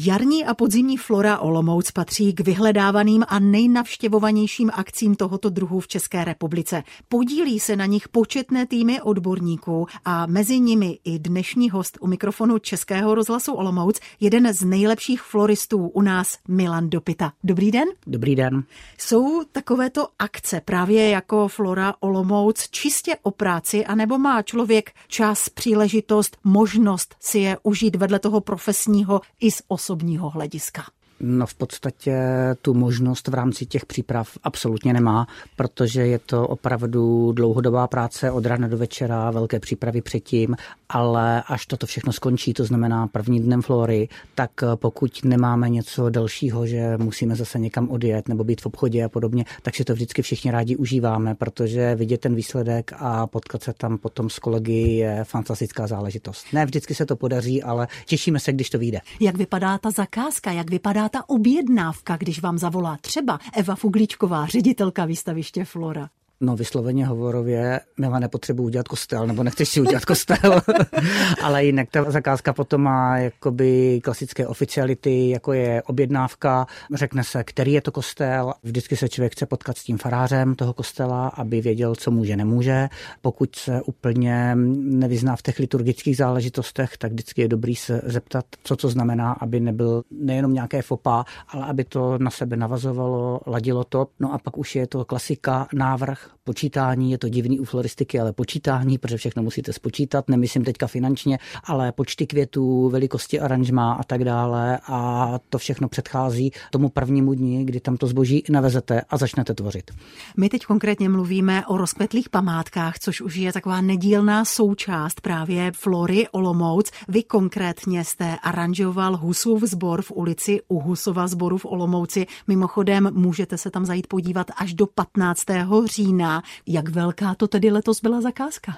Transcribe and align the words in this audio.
Jarní 0.00 0.44
a 0.44 0.54
podzimní 0.54 0.96
flora 0.96 1.38
Olomouc 1.38 1.90
patří 1.90 2.32
k 2.32 2.40
vyhledávaným 2.40 3.24
a 3.28 3.38
nejnavštěvovanějším 3.38 4.70
akcím 4.74 5.14
tohoto 5.14 5.50
druhu 5.50 5.80
v 5.80 5.88
České 5.88 6.24
republice. 6.24 6.82
Podílí 7.08 7.60
se 7.60 7.76
na 7.76 7.86
nich 7.86 8.08
početné 8.08 8.66
týmy 8.66 9.02
odborníků 9.02 9.86
a 10.04 10.26
mezi 10.26 10.60
nimi 10.60 10.98
i 11.04 11.18
dnešní 11.18 11.70
host 11.70 11.98
u 12.00 12.06
mikrofonu 12.06 12.58
Českého 12.58 13.14
rozhlasu 13.14 13.52
Olomouc, 13.52 14.00
jeden 14.20 14.52
z 14.52 14.64
nejlepších 14.64 15.22
floristů 15.22 15.88
u 15.88 16.02
nás, 16.02 16.38
Milan 16.48 16.90
Dopita. 16.90 17.32
Dobrý 17.44 17.70
den. 17.70 17.88
Dobrý 18.06 18.36
den. 18.36 18.64
Jsou 18.98 19.44
takovéto 19.52 20.08
akce 20.18 20.60
právě 20.64 21.08
jako 21.08 21.48
Flora 21.48 21.94
Olomouc 22.00 22.68
čistě 22.70 23.16
o 23.22 23.30
práci, 23.30 23.86
anebo 23.86 24.18
má 24.18 24.42
člověk 24.42 24.90
čas, 25.08 25.48
příležitost, 25.48 26.36
možnost 26.44 27.14
si 27.20 27.38
je 27.38 27.58
užít 27.62 27.96
vedle 27.96 28.18
toho 28.18 28.40
profesního 28.40 29.20
i 29.40 29.50
z 29.50 29.62
osobního 29.84 30.30
hlediska? 30.30 30.82
No 31.20 31.46
v 31.46 31.54
podstatě 31.54 32.16
tu 32.62 32.74
možnost 32.74 33.28
v 33.28 33.34
rámci 33.34 33.66
těch 33.66 33.86
příprav 33.86 34.38
absolutně 34.42 34.92
nemá, 34.92 35.26
protože 35.56 36.06
je 36.06 36.18
to 36.18 36.48
opravdu 36.48 37.32
dlouhodobá 37.32 37.86
práce 37.86 38.30
od 38.30 38.46
rána 38.46 38.68
do 38.68 38.76
večera, 38.76 39.30
velké 39.30 39.60
přípravy 39.60 40.02
předtím, 40.02 40.56
ale 40.94 41.42
až 41.42 41.66
toto 41.66 41.86
všechno 41.86 42.12
skončí, 42.12 42.54
to 42.54 42.64
znamená 42.64 43.06
první 43.06 43.40
dnem 43.40 43.62
flory, 43.62 44.08
tak 44.34 44.50
pokud 44.74 45.24
nemáme 45.24 45.68
něco 45.68 46.10
dalšího, 46.10 46.66
že 46.66 46.96
musíme 46.96 47.36
zase 47.36 47.58
někam 47.58 47.88
odjet 47.88 48.28
nebo 48.28 48.44
být 48.44 48.60
v 48.60 48.66
obchodě 48.66 49.04
a 49.04 49.08
podobně, 49.08 49.44
tak 49.62 49.74
si 49.74 49.84
to 49.84 49.94
vždycky 49.94 50.22
všichni 50.22 50.50
rádi 50.50 50.76
užíváme, 50.76 51.34
protože 51.34 51.94
vidět 51.94 52.20
ten 52.20 52.34
výsledek 52.34 52.92
a 52.98 53.26
potkat 53.26 53.62
se 53.62 53.72
tam 53.72 53.98
potom 53.98 54.30
s 54.30 54.38
kolegy 54.38 54.72
je 54.72 55.24
fantastická 55.24 55.86
záležitost. 55.86 56.46
Ne 56.52 56.66
vždycky 56.66 56.94
se 56.94 57.06
to 57.06 57.16
podaří, 57.16 57.62
ale 57.62 57.88
těšíme 58.06 58.40
se, 58.40 58.52
když 58.52 58.70
to 58.70 58.78
vyjde. 58.78 59.00
Jak 59.20 59.36
vypadá 59.36 59.78
ta 59.78 59.90
zakázka, 59.90 60.52
jak 60.52 60.70
vypadá 60.70 61.08
ta 61.08 61.28
objednávka, 61.28 62.16
když 62.16 62.42
vám 62.42 62.58
zavolá 62.58 62.98
třeba 63.00 63.38
Eva 63.56 63.74
Fuglíčková, 63.74 64.46
ředitelka 64.46 65.04
výstaviště 65.04 65.64
Flora? 65.64 66.08
No 66.44 66.56
vysloveně 66.56 67.06
hovorově, 67.06 67.80
Mila 67.98 68.18
nepotřebuji 68.18 68.62
udělat 68.64 68.88
kostel, 68.88 69.26
nebo 69.26 69.42
nechceš 69.42 69.68
si 69.68 69.80
udělat 69.80 70.04
kostel, 70.04 70.62
ale 71.42 71.64
jinak 71.64 71.88
ta 71.90 72.10
zakázka 72.10 72.52
potom 72.52 72.80
má 72.80 73.18
jakoby 73.18 74.00
klasické 74.04 74.46
oficiality, 74.46 75.28
jako 75.28 75.52
je 75.52 75.82
objednávka, 75.82 76.66
řekne 76.94 77.24
se, 77.24 77.44
který 77.44 77.72
je 77.72 77.80
to 77.80 77.92
kostel, 77.92 78.52
vždycky 78.62 78.96
se 78.96 79.08
člověk 79.08 79.32
chce 79.32 79.46
potkat 79.46 79.78
s 79.78 79.84
tím 79.84 79.98
farářem 79.98 80.54
toho 80.54 80.72
kostela, 80.72 81.28
aby 81.28 81.60
věděl, 81.60 81.94
co 81.94 82.10
může, 82.10 82.36
nemůže. 82.36 82.88
Pokud 83.22 83.56
se 83.56 83.82
úplně 83.82 84.54
nevyzná 84.74 85.36
v 85.36 85.42
těch 85.42 85.58
liturgických 85.58 86.16
záležitostech, 86.16 86.96
tak 86.98 87.12
vždycky 87.12 87.42
je 87.42 87.48
dobrý 87.48 87.76
se 87.76 88.00
zeptat, 88.04 88.44
co 88.64 88.76
to 88.76 88.88
znamená, 88.88 89.32
aby 89.32 89.60
nebyl 89.60 90.02
nejenom 90.10 90.54
nějaké 90.54 90.82
fopa, 90.82 91.24
ale 91.48 91.66
aby 91.66 91.84
to 91.84 92.18
na 92.18 92.30
sebe 92.30 92.56
navazovalo, 92.56 93.40
ladilo 93.46 93.84
to. 93.84 94.06
No 94.20 94.34
a 94.34 94.38
pak 94.38 94.58
už 94.58 94.76
je 94.76 94.86
to 94.86 95.04
klasika, 95.04 95.68
návrh, 95.72 96.33
počítání, 96.44 97.10
je 97.10 97.18
to 97.18 97.28
divný 97.28 97.60
u 97.60 97.64
floristiky, 97.64 98.20
ale 98.20 98.32
počítání, 98.32 98.98
protože 98.98 99.16
všechno 99.16 99.42
musíte 99.42 99.72
spočítat, 99.72 100.28
nemyslím 100.28 100.64
teďka 100.64 100.86
finančně, 100.86 101.38
ale 101.64 101.92
počty 101.92 102.26
květů, 102.26 102.88
velikosti 102.88 103.40
aranžma 103.40 103.92
a 103.92 104.02
tak 104.04 104.24
dále 104.24 104.78
a 104.86 105.30
to 105.48 105.58
všechno 105.58 105.88
předchází 105.88 106.52
tomu 106.70 106.88
prvnímu 106.88 107.34
dni, 107.34 107.64
kdy 107.64 107.80
tam 107.80 107.96
to 107.96 108.06
zboží 108.06 108.44
navezete 108.50 109.00
a 109.00 109.16
začnete 109.16 109.54
tvořit. 109.54 109.90
My 110.36 110.48
teď 110.48 110.62
konkrétně 110.64 111.08
mluvíme 111.08 111.66
o 111.66 111.76
rozkvetlých 111.76 112.28
památkách, 112.28 112.98
což 112.98 113.20
už 113.20 113.36
je 113.36 113.52
taková 113.52 113.80
nedílná 113.80 114.44
součást 114.44 115.20
právě 115.20 115.72
Flory 115.74 116.28
Olomouc. 116.28 116.90
Vy 117.08 117.22
konkrétně 117.22 118.04
jste 118.04 118.36
aranžoval 118.42 119.16
Husův 119.16 119.62
sbor 119.62 120.02
v 120.02 120.10
ulici 120.10 120.60
u 120.68 120.80
Husova 120.80 121.26
sboru 121.26 121.58
v 121.58 121.64
Olomouci. 121.64 122.26
Mimochodem 122.46 123.10
můžete 123.12 123.58
se 123.58 123.70
tam 123.70 123.84
zajít 123.84 124.06
podívat 124.06 124.46
až 124.56 124.74
do 124.74 124.86
15. 124.86 125.42
října 125.84 126.23
října. 126.24 126.42
Jak 126.66 126.88
velká 126.88 127.34
to 127.34 127.48
tedy 127.48 127.70
letos 127.70 128.00
byla 128.00 128.20
zakázka? 128.20 128.76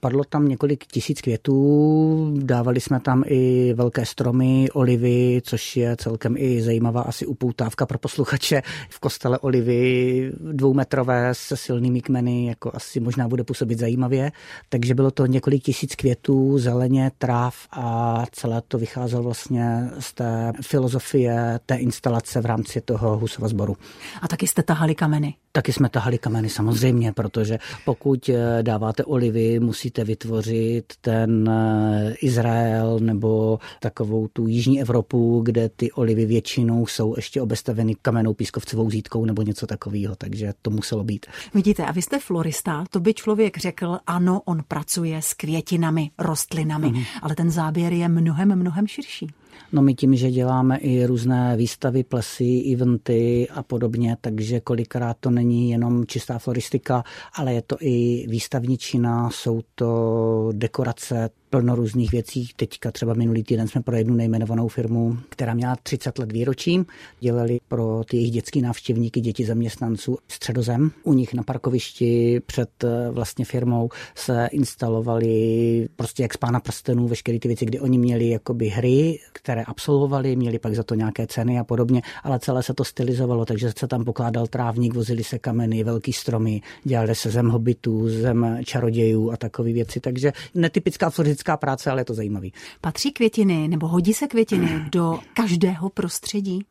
Padlo 0.00 0.24
tam 0.24 0.48
několik 0.48 0.86
tisíc 0.86 1.20
květů, 1.20 2.34
dávali 2.38 2.80
jsme 2.80 3.00
tam 3.00 3.24
i 3.26 3.74
velké 3.74 4.06
stromy, 4.06 4.68
olivy, 4.72 5.40
což 5.44 5.76
je 5.76 5.96
celkem 5.96 6.34
i 6.38 6.62
zajímavá 6.62 7.02
asi 7.02 7.26
upoutávka 7.26 7.86
pro 7.86 7.98
posluchače. 7.98 8.62
V 8.90 9.00
kostele 9.00 9.38
olivy 9.38 10.32
dvoumetrové 10.52 11.30
se 11.32 11.56
silnými 11.56 12.00
kmeny, 12.00 12.46
jako 12.46 12.70
asi 12.74 13.00
možná 13.00 13.28
bude 13.28 13.44
působit 13.44 13.78
zajímavě. 13.78 14.32
Takže 14.68 14.94
bylo 14.94 15.10
to 15.10 15.26
několik 15.26 15.62
tisíc 15.62 15.94
květů, 15.94 16.58
zeleně, 16.58 17.10
tráv 17.18 17.54
a 17.72 18.24
celé 18.32 18.62
to 18.68 18.78
vycházelo 18.78 19.22
vlastně 19.22 19.90
z 19.98 20.14
té 20.14 20.52
filozofie 20.62 21.60
té 21.66 21.76
instalace 21.76 22.40
v 22.40 22.46
rámci 22.46 22.80
toho 22.80 23.16
Husova 23.18 23.48
sboru. 23.48 23.76
A 24.22 24.28
taky 24.28 24.46
jste 24.46 24.62
tahali 24.62 24.94
kameny? 24.94 25.34
Taky 25.56 25.72
jsme 25.72 25.88
tahali 25.88 26.18
kameny 26.18 26.48
samozřejmě, 26.48 27.12
protože 27.12 27.58
pokud 27.84 28.28
eh, 28.28 28.62
dáváte 28.62 29.04
olivy, 29.04 29.60
musíte 29.60 30.04
vytvořit 30.04 30.92
ten 31.00 31.48
eh, 31.48 32.14
Izrael 32.20 32.98
nebo 32.98 33.58
takovou 33.80 34.28
tu 34.28 34.46
jižní 34.46 34.80
Evropu, 34.80 35.40
kde 35.44 35.68
ty 35.68 35.92
olivy 35.92 36.26
většinou 36.26 36.86
jsou 36.86 37.14
ještě 37.16 37.42
obestaveny 37.42 37.94
kamenou 38.02 38.34
pískovcovou 38.34 38.90
zítkou 38.90 39.24
nebo 39.24 39.42
něco 39.42 39.66
takového, 39.66 40.16
takže 40.16 40.52
to 40.62 40.70
muselo 40.70 41.04
být. 41.04 41.26
Vidíte, 41.54 41.84
a 41.86 41.92
vy 41.92 42.02
jste 42.02 42.18
florista, 42.18 42.84
to 42.90 43.00
by 43.00 43.14
člověk 43.14 43.58
řekl, 43.58 43.98
ano, 44.06 44.42
on 44.44 44.62
pracuje 44.68 45.22
s 45.22 45.34
květinami, 45.34 46.10
rostlinami, 46.18 46.88
mm. 46.88 47.02
ale 47.22 47.34
ten 47.34 47.50
záběr 47.50 47.92
je 47.92 48.08
mnohem, 48.08 48.56
mnohem 48.56 48.86
širší. 48.86 49.28
No 49.72 49.82
my 49.82 49.94
tím, 49.94 50.16
že 50.16 50.30
děláme 50.30 50.76
i 50.76 51.06
různé 51.06 51.56
výstavy, 51.56 52.04
plesy, 52.04 52.62
eventy 52.72 53.48
a 53.54 53.62
podobně, 53.62 54.16
takže 54.20 54.60
kolikrát 54.60 55.16
to 55.20 55.30
není 55.30 55.70
jenom 55.70 56.06
čistá 56.06 56.38
floristika, 56.38 57.04
ale 57.34 57.54
je 57.54 57.62
to 57.62 57.76
i 57.80 58.26
výstavničina, 58.28 59.30
jsou 59.30 59.60
to 59.74 60.50
dekorace, 60.52 61.30
plno 61.50 61.74
různých 61.74 62.12
věcí. 62.12 62.48
Teďka 62.56 62.90
třeba 62.90 63.14
minulý 63.14 63.42
týden 63.42 63.68
jsme 63.68 63.82
pro 63.82 63.96
jednu 63.96 64.14
nejmenovanou 64.14 64.68
firmu, 64.68 65.16
která 65.28 65.54
měla 65.54 65.76
30 65.82 66.18
let 66.18 66.32
výročí, 66.32 66.80
dělali 67.20 67.58
pro 67.68 68.02
ty 68.10 68.16
jejich 68.16 68.30
dětský 68.30 68.62
návštěvníky, 68.62 69.20
děti 69.20 69.44
zaměstnanců 69.44 70.18
středozem. 70.28 70.90
U 71.02 71.12
nich 71.12 71.34
na 71.34 71.42
parkovišti 71.42 72.40
před 72.46 72.84
eh, 72.84 73.10
vlastně 73.10 73.44
firmou 73.44 73.88
se 74.14 74.48
instalovali 74.52 75.88
prostě 75.96 76.22
jak 76.22 76.34
z 76.34 76.36
pána 76.36 76.60
prstenů 76.60 77.08
veškeré 77.08 77.38
ty 77.38 77.48
věci, 77.48 77.66
kdy 77.66 77.80
oni 77.80 77.98
měli 77.98 78.28
jakoby 78.28 78.68
hry, 78.68 79.18
které 79.32 79.62
absolvovali, 79.62 80.36
měli 80.36 80.58
pak 80.58 80.74
za 80.74 80.82
to 80.82 80.94
nějaké 80.94 81.26
ceny 81.26 81.58
a 81.58 81.64
podobně, 81.64 82.02
ale 82.22 82.38
celé 82.38 82.62
se 82.62 82.74
to 82.74 82.84
stylizovalo, 82.84 83.44
takže 83.44 83.72
se 83.78 83.88
tam 83.88 84.04
pokládal 84.04 84.46
trávník, 84.46 84.94
vozili 84.94 85.24
se 85.24 85.38
kameny, 85.38 85.84
velký 85.84 86.12
stromy, 86.12 86.60
dělali 86.84 87.14
se 87.14 87.30
zem 87.30 87.48
hobitů, 87.48 88.08
zem 88.08 88.58
čarodějů 88.64 89.32
a 89.32 89.36
takové 89.36 89.72
věci, 89.72 90.00
takže 90.00 90.32
netypická 90.54 91.10
fyzická 91.36 91.56
práce, 91.56 91.90
ale 91.90 92.00
je 92.00 92.04
to 92.04 92.14
zajímavý. 92.14 92.52
Patří 92.80 93.12
květiny 93.12 93.68
nebo 93.68 93.88
hodí 93.88 94.14
se 94.14 94.26
květiny 94.26 94.84
do 94.92 95.18
každého 95.34 95.90
prostředí? 95.90 96.64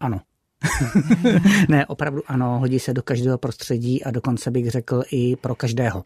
Ano. 0.00 0.20
ne, 1.68 1.86
opravdu 1.86 2.22
ano, 2.26 2.58
hodí 2.58 2.78
se 2.78 2.94
do 2.94 3.02
každého 3.02 3.38
prostředí 3.38 4.04
a 4.04 4.10
dokonce 4.10 4.50
bych 4.50 4.70
řekl 4.70 5.02
i 5.10 5.36
pro 5.36 5.54
každého. 5.54 6.04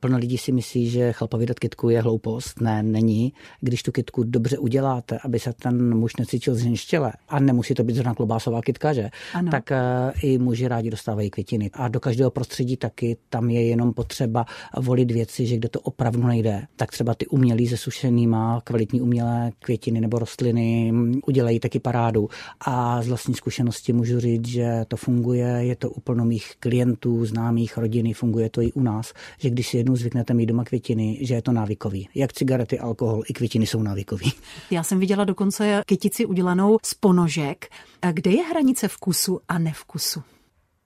Plno 0.00 0.18
lidí 0.18 0.38
si 0.38 0.52
myslí, 0.52 0.90
že 0.90 1.12
chlapovidat 1.12 1.58
kytku 1.58 1.90
je 1.90 2.00
hloupost. 2.00 2.60
Ne, 2.60 2.82
není. 2.82 3.32
Když 3.60 3.82
tu 3.82 3.92
kytku 3.92 4.24
dobře 4.24 4.58
uděláte, 4.58 5.18
aby 5.24 5.38
se 5.38 5.52
ten 5.52 5.96
muž 5.96 6.16
necítil 6.16 6.54
zhenštěle, 6.54 7.12
a 7.28 7.40
nemusí 7.40 7.74
to 7.74 7.84
být 7.84 7.94
zrovna 7.94 8.14
klobásová 8.14 8.62
kytka, 8.62 8.92
že? 8.92 9.10
Ano. 9.34 9.50
Tak 9.50 9.70
uh, 9.70 10.30
i 10.30 10.38
muži 10.38 10.68
rádi 10.68 10.90
dostávají 10.90 11.30
květiny. 11.30 11.70
A 11.72 11.88
do 11.88 12.00
každého 12.00 12.30
prostředí 12.30 12.76
taky 12.76 13.16
tam 13.28 13.50
je 13.50 13.66
jenom 13.66 13.92
potřeba 13.92 14.46
volit 14.76 15.10
věci, 15.10 15.46
že 15.46 15.56
kde 15.56 15.68
to 15.68 15.80
opravdu 15.80 16.26
nejde, 16.26 16.62
tak 16.76 16.90
třeba 16.90 17.14
ty 17.14 17.26
umělý 17.26 17.66
zesušenýma, 17.66 18.60
kvalitní 18.64 19.00
umělé 19.00 19.52
květiny 19.58 20.00
nebo 20.00 20.18
rostliny 20.18 20.92
udělají 21.26 21.60
taky 21.60 21.80
parádu. 21.80 22.28
A 22.60 23.02
z 23.02 23.08
vlastní 23.08 23.34
zkušenosti 23.34 23.92
můžu 23.92 24.20
říct, 24.20 24.48
že 24.48 24.84
to 24.88 24.96
funguje, 24.96 25.46
je 25.46 25.76
to 25.76 25.90
u 25.90 26.24
mých 26.24 26.52
klientů, 26.60 27.24
známých, 27.24 27.76
rodiny, 27.76 28.12
funguje 28.12 28.50
to 28.50 28.62
i 28.62 28.72
u 28.72 28.80
nás, 28.80 29.12
že 29.38 29.50
když 29.58 29.68
si 29.68 29.76
jednou 29.76 29.96
zvyknete 29.96 30.34
mít 30.34 30.46
doma 30.46 30.64
květiny, 30.64 31.18
že 31.20 31.34
je 31.34 31.42
to 31.42 31.52
návykový. 31.52 32.08
Jak 32.14 32.32
cigarety, 32.32 32.78
alkohol, 32.78 33.22
i 33.28 33.32
květiny 33.32 33.66
jsou 33.66 33.82
návykový. 33.82 34.32
Já 34.70 34.82
jsem 34.82 34.98
viděla 34.98 35.24
dokonce 35.24 35.82
kytici 35.86 36.26
udělanou 36.26 36.78
z 36.84 36.94
ponožek. 36.94 37.66
Kde 38.12 38.30
je 38.30 38.44
hranice 38.44 38.88
vkusu 38.88 39.40
a 39.48 39.58
nevkusu? 39.58 40.22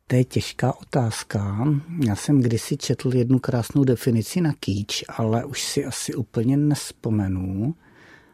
To 0.07 0.17
je 0.17 0.25
těžká 0.25 0.81
otázka. 0.81 1.69
Já 2.07 2.17
jsem 2.17 2.41
kdysi 2.41 2.77
četl 2.77 3.17
jednu 3.17 3.39
krásnou 3.39 3.85
definici 3.85 4.41
na 4.41 4.53
kýč, 4.61 5.05
ale 5.09 5.45
už 5.45 5.63
si 5.63 5.85
asi 5.85 6.15
úplně 6.15 6.57
nespomenu. 6.57 7.75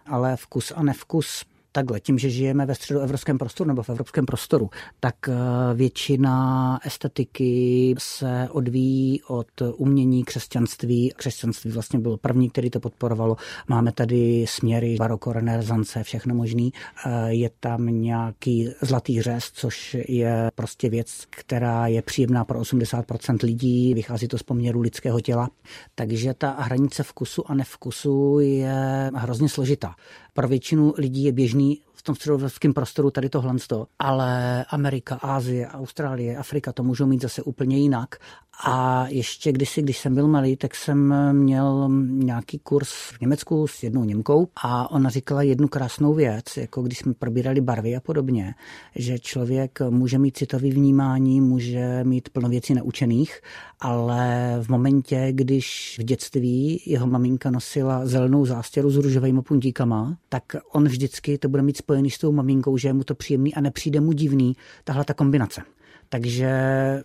Ale 0.06 0.36
vkus 0.36 0.72
a 0.76 0.82
nevkus 0.82 1.44
Takhle, 1.78 2.00
tím, 2.00 2.18
že 2.18 2.30
žijeme 2.30 2.66
ve 2.66 2.74
středoevropském 2.74 3.38
prostoru 3.38 3.68
nebo 3.68 3.82
v 3.82 3.90
evropském 3.90 4.26
prostoru, 4.26 4.70
tak 5.00 5.14
eh, 5.28 5.34
většina 5.74 6.78
estetiky 6.84 7.94
se 7.98 8.48
odvíjí 8.50 9.22
od 9.22 9.46
umění 9.76 10.24
křesťanství. 10.24 11.12
Křesťanství 11.16 11.70
vlastně 11.70 11.98
bylo 11.98 12.16
první, 12.16 12.50
který 12.50 12.70
to 12.70 12.80
podporovalo. 12.80 13.36
Máme 13.68 13.92
tady 13.92 14.44
směry 14.48 14.96
baroko, 14.98 15.32
renesance, 15.32 16.02
všechno 16.02 16.34
možný. 16.34 16.72
Eh, 17.06 17.28
je 17.28 17.50
tam 17.60 17.86
nějaký 17.86 18.68
zlatý 18.82 19.22
řez, 19.22 19.50
což 19.52 19.96
je 20.08 20.50
prostě 20.54 20.88
věc, 20.88 21.26
která 21.30 21.86
je 21.86 22.02
příjemná 22.02 22.44
pro 22.44 22.60
80% 22.60 23.42
lidí, 23.42 23.94
vychází 23.94 24.28
to 24.28 24.38
z 24.38 24.42
poměru 24.42 24.80
lidského 24.80 25.20
těla. 25.20 25.48
Takže 25.94 26.34
ta 26.34 26.56
hranice 26.58 27.02
vkusu 27.02 27.50
a 27.50 27.54
nevkusu 27.54 28.38
je 28.40 29.10
hrozně 29.14 29.48
složitá. 29.48 29.94
Pro 30.38 30.48
většinu 30.48 30.94
lidí 30.98 31.24
je 31.24 31.32
běžný 31.32 31.80
v 31.98 32.02
tom 32.02 32.14
středoevropském 32.14 32.74
prostoru 32.74 33.10
tady 33.10 33.28
tohle, 33.28 33.54
ale 33.98 34.64
Amerika, 34.64 35.14
Ázie, 35.14 35.68
Austrálie, 35.68 36.36
Afrika 36.36 36.72
to 36.72 36.82
můžou 36.82 37.06
mít 37.06 37.22
zase 37.22 37.42
úplně 37.42 37.78
jinak. 37.78 38.16
A 38.64 39.06
ještě 39.08 39.52
kdysi, 39.52 39.82
když 39.82 39.98
jsem 39.98 40.14
byl 40.14 40.28
malý, 40.28 40.56
tak 40.56 40.74
jsem 40.74 41.14
měl 41.32 41.88
nějaký 42.08 42.58
kurz 42.58 42.90
v 42.90 43.20
Německu 43.20 43.66
s 43.66 43.82
jednou 43.82 44.04
Němkou 44.04 44.48
a 44.62 44.90
ona 44.90 45.10
říkala 45.10 45.42
jednu 45.42 45.68
krásnou 45.68 46.14
věc, 46.14 46.56
jako 46.56 46.82
když 46.82 46.98
jsme 46.98 47.14
probírali 47.14 47.60
barvy 47.60 47.96
a 47.96 48.00
podobně, 48.00 48.54
že 48.96 49.18
člověk 49.18 49.78
může 49.90 50.18
mít 50.18 50.36
citový 50.36 50.70
vnímání, 50.70 51.40
může 51.40 52.04
mít 52.04 52.28
plno 52.28 52.48
věcí 52.48 52.74
naučených, 52.74 53.40
ale 53.80 54.56
v 54.62 54.68
momentě, 54.68 55.28
když 55.30 55.96
v 55.98 56.02
dětství 56.02 56.82
jeho 56.86 57.06
maminka 57.06 57.50
nosila 57.50 58.06
zelenou 58.06 58.46
zástěru 58.46 58.90
s 58.90 58.96
růžovými 58.96 59.42
puntíkama, 59.42 60.16
tak 60.28 60.42
on 60.72 60.84
vždycky 60.84 61.38
to 61.38 61.48
bude 61.48 61.62
mít 61.62 61.76
spojený 61.88 62.10
s 62.10 62.18
tou 62.18 62.32
maminkou, 62.32 62.76
že 62.76 62.88
je 62.88 62.92
mu 62.92 63.04
to 63.04 63.14
příjemný 63.14 63.54
a 63.54 63.60
nepřijde 63.60 64.00
mu 64.00 64.12
divný 64.12 64.56
tahle 64.84 65.04
ta 65.04 65.14
kombinace. 65.14 65.62
Takže 66.08 66.50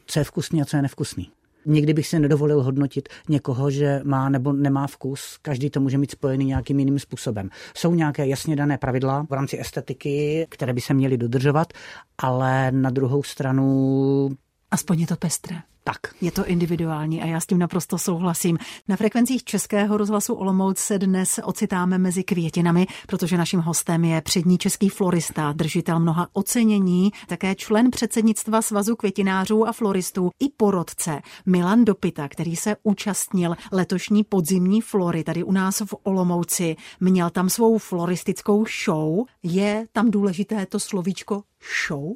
co 0.05 0.19
je 0.19 0.23
vkusný 0.23 0.61
a 0.61 0.65
co 0.65 0.75
je 0.75 0.81
nevkusný. 0.81 1.29
Nikdy 1.65 1.93
bych 1.93 2.07
si 2.07 2.19
nedovolil 2.19 2.63
hodnotit 2.63 3.09
někoho, 3.29 3.71
že 3.71 4.01
má 4.03 4.29
nebo 4.29 4.53
nemá 4.53 4.87
vkus. 4.87 5.37
Každý 5.41 5.69
to 5.69 5.79
může 5.79 5.97
mít 5.97 6.11
spojený 6.11 6.45
nějakým 6.45 6.79
jiným 6.79 6.99
způsobem. 6.99 7.49
Jsou 7.75 7.95
nějaké 7.95 8.27
jasně 8.27 8.55
dané 8.55 8.77
pravidla 8.77 9.25
v 9.29 9.33
rámci 9.33 9.59
estetiky, 9.59 10.47
které 10.49 10.73
by 10.73 10.81
se 10.81 10.93
měly 10.93 11.17
dodržovat, 11.17 11.73
ale 12.17 12.71
na 12.71 12.89
druhou 12.89 13.23
stranu. 13.23 14.29
Aspoň 14.73 14.99
je 14.99 15.07
to 15.07 15.15
pestré. 15.15 15.61
Tak. 15.83 15.97
Je 16.21 16.31
to 16.31 16.45
individuální 16.45 17.21
a 17.21 17.25
já 17.25 17.39
s 17.39 17.45
tím 17.45 17.57
naprosto 17.57 17.97
souhlasím. 17.97 18.57
Na 18.87 18.95
frekvencích 18.95 19.43
Českého 19.43 19.97
rozhlasu 19.97 20.33
Olomouc 20.33 20.77
se 20.77 20.99
dnes 20.99 21.39
ocitáme 21.43 21.97
mezi 21.97 22.23
květinami, 22.23 22.87
protože 23.07 23.37
naším 23.37 23.59
hostem 23.59 24.03
je 24.03 24.21
přední 24.21 24.57
český 24.57 24.89
florista, 24.89 25.51
držitel 25.51 25.99
mnoha 25.99 26.27
ocenění, 26.33 27.11
také 27.27 27.55
člen 27.55 27.91
předsednictva 27.91 28.61
Svazu 28.61 28.95
květinářů 28.95 29.67
a 29.67 29.71
floristů 29.71 30.29
i 30.39 30.49
porodce 30.57 31.21
Milan 31.45 31.85
Dopita, 31.85 32.27
který 32.27 32.55
se 32.55 32.75
účastnil 32.83 33.55
letošní 33.71 34.23
podzimní 34.23 34.81
flory 34.81 35.23
tady 35.23 35.43
u 35.43 35.51
nás 35.51 35.79
v 35.79 35.95
Olomouci. 36.03 36.75
Měl 36.99 37.29
tam 37.29 37.49
svou 37.49 37.77
floristickou 37.77 38.65
show. 38.85 39.25
Je 39.43 39.85
tam 39.91 40.11
důležité 40.11 40.65
to 40.65 40.79
slovíčko 40.79 41.43
show? 41.87 42.13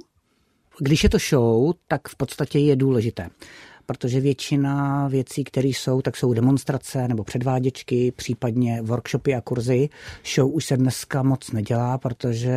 Když 0.79 1.03
je 1.03 1.09
to 1.09 1.17
show, 1.29 1.73
tak 1.87 2.07
v 2.07 2.15
podstatě 2.15 2.59
je 2.59 2.75
důležité 2.75 3.29
protože 3.87 4.19
většina 4.19 5.07
věcí, 5.07 5.43
které 5.43 5.67
jsou, 5.67 6.01
tak 6.01 6.17
jsou 6.17 6.33
demonstrace 6.33 7.07
nebo 7.07 7.23
předváděčky, 7.23 8.11
případně 8.11 8.81
workshopy 8.81 9.35
a 9.35 9.41
kurzy. 9.41 9.89
Show 10.35 10.55
už 10.55 10.65
se 10.65 10.77
dneska 10.77 11.23
moc 11.23 11.51
nedělá, 11.51 11.97
protože 11.97 12.49